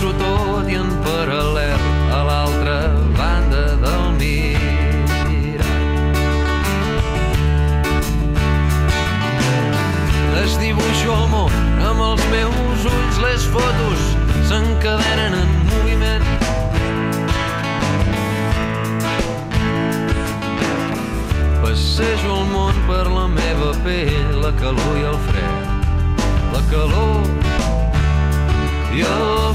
M'endinso 0.00 0.16
tot 0.16 0.68
i 0.70 0.76
en 0.80 0.88
paral·lel 1.04 1.82
a 2.16 2.20
l'altra 2.24 2.76
banda 3.18 3.64
del 3.82 4.04
mirar. 4.16 5.66
Desdibuixo 10.32 11.10
el 11.18 11.26
món 11.34 11.52
amb 11.90 12.00
els 12.06 12.24
meus 12.32 12.86
ulls, 12.88 13.20
les 13.26 13.44
fotos 13.52 14.06
s'encadenen 14.48 15.36
en 15.42 15.52
moviment. 15.68 16.24
Passejo 21.60 22.38
el 22.38 22.48
món 22.54 22.80
per 22.88 23.04
la 23.10 23.28
meva 23.36 23.76
pell, 23.84 24.40
la 24.40 24.56
calor 24.64 24.96
i 24.96 25.06
el 25.12 25.22
fred. 25.28 25.56
La 26.56 26.64
calor 26.72 27.49
i 28.92 29.00
el 29.02 29.54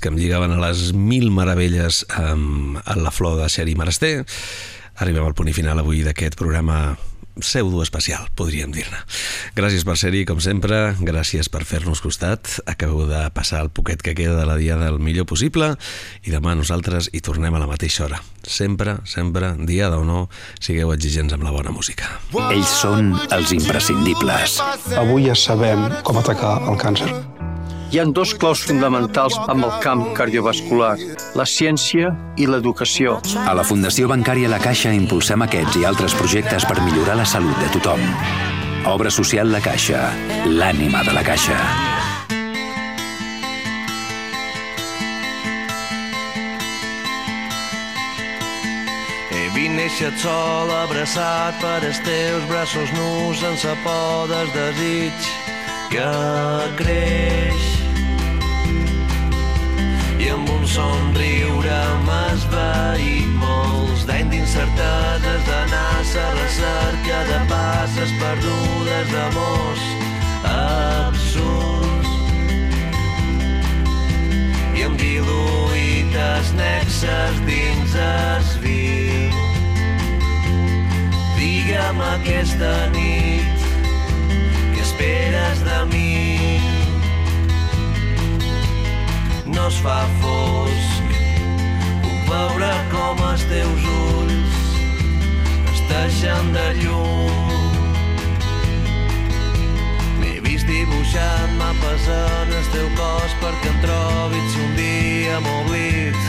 que 0.00 0.10
em 0.10 0.18
lligaven 0.18 0.56
a 0.56 0.62
les 0.62 0.90
mil 0.96 1.30
meravelles 1.34 2.02
amb, 2.16 2.80
la 2.96 3.12
flor 3.14 3.38
de 3.40 3.48
Xeri 3.52 3.76
Marester, 3.78 4.24
arribem 5.00 5.24
al 5.24 5.36
punt 5.36 5.52
i 5.52 5.56
final 5.56 5.80
avui 5.80 6.02
d'aquest 6.04 6.36
programa 6.40 6.96
pseudo-especial, 7.40 8.28
podríem 8.36 8.72
dir-ne. 8.74 9.00
Gràcies 9.56 9.84
per 9.86 9.96
ser-hi, 9.98 10.24
com 10.28 10.40
sempre, 10.42 10.94
gràcies 11.00 11.50
per 11.52 11.62
fer-nos 11.68 12.02
costat. 12.04 12.58
Acabeu 12.68 13.06
de 13.08 13.22
passar 13.34 13.62
el 13.64 13.70
poquet 13.74 14.02
que 14.04 14.14
queda 14.18 14.36
de 14.38 14.46
la 14.48 14.56
dia 14.60 14.76
del 14.80 15.00
millor 15.02 15.28
possible 15.30 15.72
i 16.24 16.34
demà 16.34 16.54
nosaltres 16.58 17.10
hi 17.12 17.22
tornem 17.24 17.54
a 17.54 17.62
la 17.62 17.70
mateixa 17.70 18.04
hora. 18.06 18.20
Sempre, 18.46 18.98
sempre, 19.04 19.54
diada 19.68 20.00
o 20.00 20.04
no, 20.04 20.26
sigueu 20.60 20.94
exigents 20.94 21.36
amb 21.36 21.46
la 21.46 21.54
bona 21.54 21.74
música. 21.74 22.18
Ells 22.50 22.80
són 22.82 23.14
els 23.30 23.54
imprescindibles. 23.56 24.60
Avui 25.00 25.30
ja 25.30 25.38
sabem 25.38 25.88
com 26.04 26.20
atacar 26.20 26.58
el 26.68 26.80
càncer. 26.80 27.14
Hi 27.90 27.98
han 27.98 28.12
dos 28.14 28.36
claus 28.38 28.60
fonamentals 28.62 29.34
amb 29.50 29.64
el 29.66 29.72
camp 29.82 30.04
cardiovascular, 30.14 30.92
la 31.34 31.42
ciència 31.42 32.12
i 32.38 32.44
l'educació. 32.46 33.16
A 33.42 33.50
la 33.58 33.64
Fundació 33.66 34.06
Bancària 34.06 34.46
La 34.52 34.60
Caixa 34.62 34.92
impulsem 34.94 35.42
aquests 35.42 35.80
i 35.80 35.82
altres 35.88 36.14
projectes 36.14 36.62
per 36.70 36.76
millorar 36.84 37.16
la 37.18 37.26
salut 37.26 37.58
de 37.58 37.70
tothom. 37.74 38.04
Obra 38.86 39.10
social 39.10 39.50
La 39.50 39.58
Caixa, 39.64 40.04
l'ànima 40.46 41.02
de 41.02 41.16
la 41.16 41.24
Caixa. 41.26 41.58
He 49.34 49.42
vist 49.58 49.74
néixer 49.80 50.12
sol 50.22 50.70
abraçat 50.78 51.58
per 51.58 51.80
els 51.90 51.98
teus 52.06 52.48
braços 52.54 52.94
nus 52.94 53.42
sense 53.42 53.76
por 53.82 54.30
del 54.30 54.54
desig 54.54 55.30
que 55.90 56.08
creix 56.78 57.79
i 60.20 60.28
amb 60.28 60.48
un 60.52 60.64
somriure 60.68 61.76
m'ha 62.04 62.20
esvaït 62.34 63.28
molts 63.40 64.04
d'anys 64.08 64.30
d'incerteses 64.34 65.46
d'anar 65.48 65.86
a 65.96 66.02
la 66.16 66.26
recerca 66.36 67.20
de 67.30 67.38
passes 67.52 68.12
perdudes 68.20 69.12
d'amors 69.14 69.84
absurds. 70.50 72.10
I 74.76 74.86
amb 74.88 75.00
diluïtes 75.00 76.52
nexes 76.60 77.40
dins 77.48 77.96
es 78.08 78.56
viu. 78.64 79.30
Digue'm 81.38 82.02
aquesta 82.10 82.74
nit 82.96 83.68
què 84.74 84.82
esperes 84.84 85.64
de 85.64 85.80
mi 85.94 86.29
es 89.70 89.78
fa 89.84 89.98
fosc. 90.20 91.12
Puc 92.02 92.20
veure 92.30 92.70
com 92.90 93.20
els 93.28 93.44
teus 93.50 93.86
ulls 93.94 94.56
es 95.72 95.82
deixen 95.90 96.50
de 96.56 96.66
llum. 96.80 97.52
M'he 100.18 100.34
vist 100.46 100.66
dibuixant 100.70 101.54
mapes 101.60 102.08
en 102.16 102.54
el 102.58 102.70
teu 102.74 102.90
cos 102.98 103.36
perquè 103.42 103.72
em 103.74 103.80
trobis 103.86 104.50
si 104.54 104.64
un 104.66 104.76
dia 104.80 105.38
m'oblit 105.46 106.20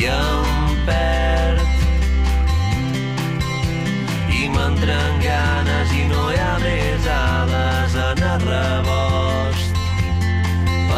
i 0.00 0.08
em 0.14 0.76
perd. 0.88 1.64
I 4.40 4.48
m'entren 4.54 5.24
ganes 5.24 5.96
i 6.00 6.04
no 6.12 6.28
hi 6.32 6.44
ha 6.46 6.52
més 6.64 7.10
ales 7.20 7.98
en 8.08 8.28
el 8.32 8.46
rebost 8.48 9.67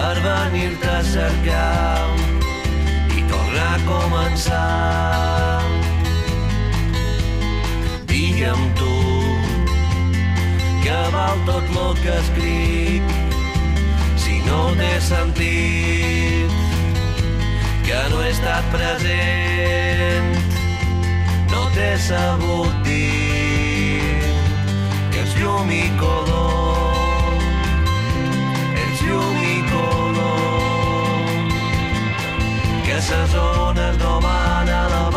per 0.01 0.17
venir-te 0.25 0.89
a 0.89 1.03
cercar 1.05 2.09
i 3.13 3.21
torna 3.29 3.67
a 3.77 3.81
començar. 3.89 5.61
Digue'm 8.09 8.63
tu 8.81 8.97
que 10.85 11.01
val 11.17 11.37
tot 11.51 11.65
lo 11.77 11.89
que 12.01 12.13
escric 12.23 13.05
si 14.23 14.35
no 14.47 14.61
t'he 14.79 14.95
sentit 15.11 16.51
que 17.85 18.01
no 18.13 18.23
he 18.25 18.31
estat 18.31 18.65
present 18.77 20.33
no 21.53 21.63
t'he 21.77 21.93
sabut 22.09 22.75
dir 22.89 24.01
que 25.13 25.21
ets 25.25 25.35
llum 25.41 25.69
i 25.77 25.85
color 26.01 27.37
ets 28.85 29.01
llum 29.07 29.37
i 29.45 29.50
ses 33.11 33.35
ones 33.35 33.99
no 33.99 34.19
a 34.19 34.89
la 34.89 35.10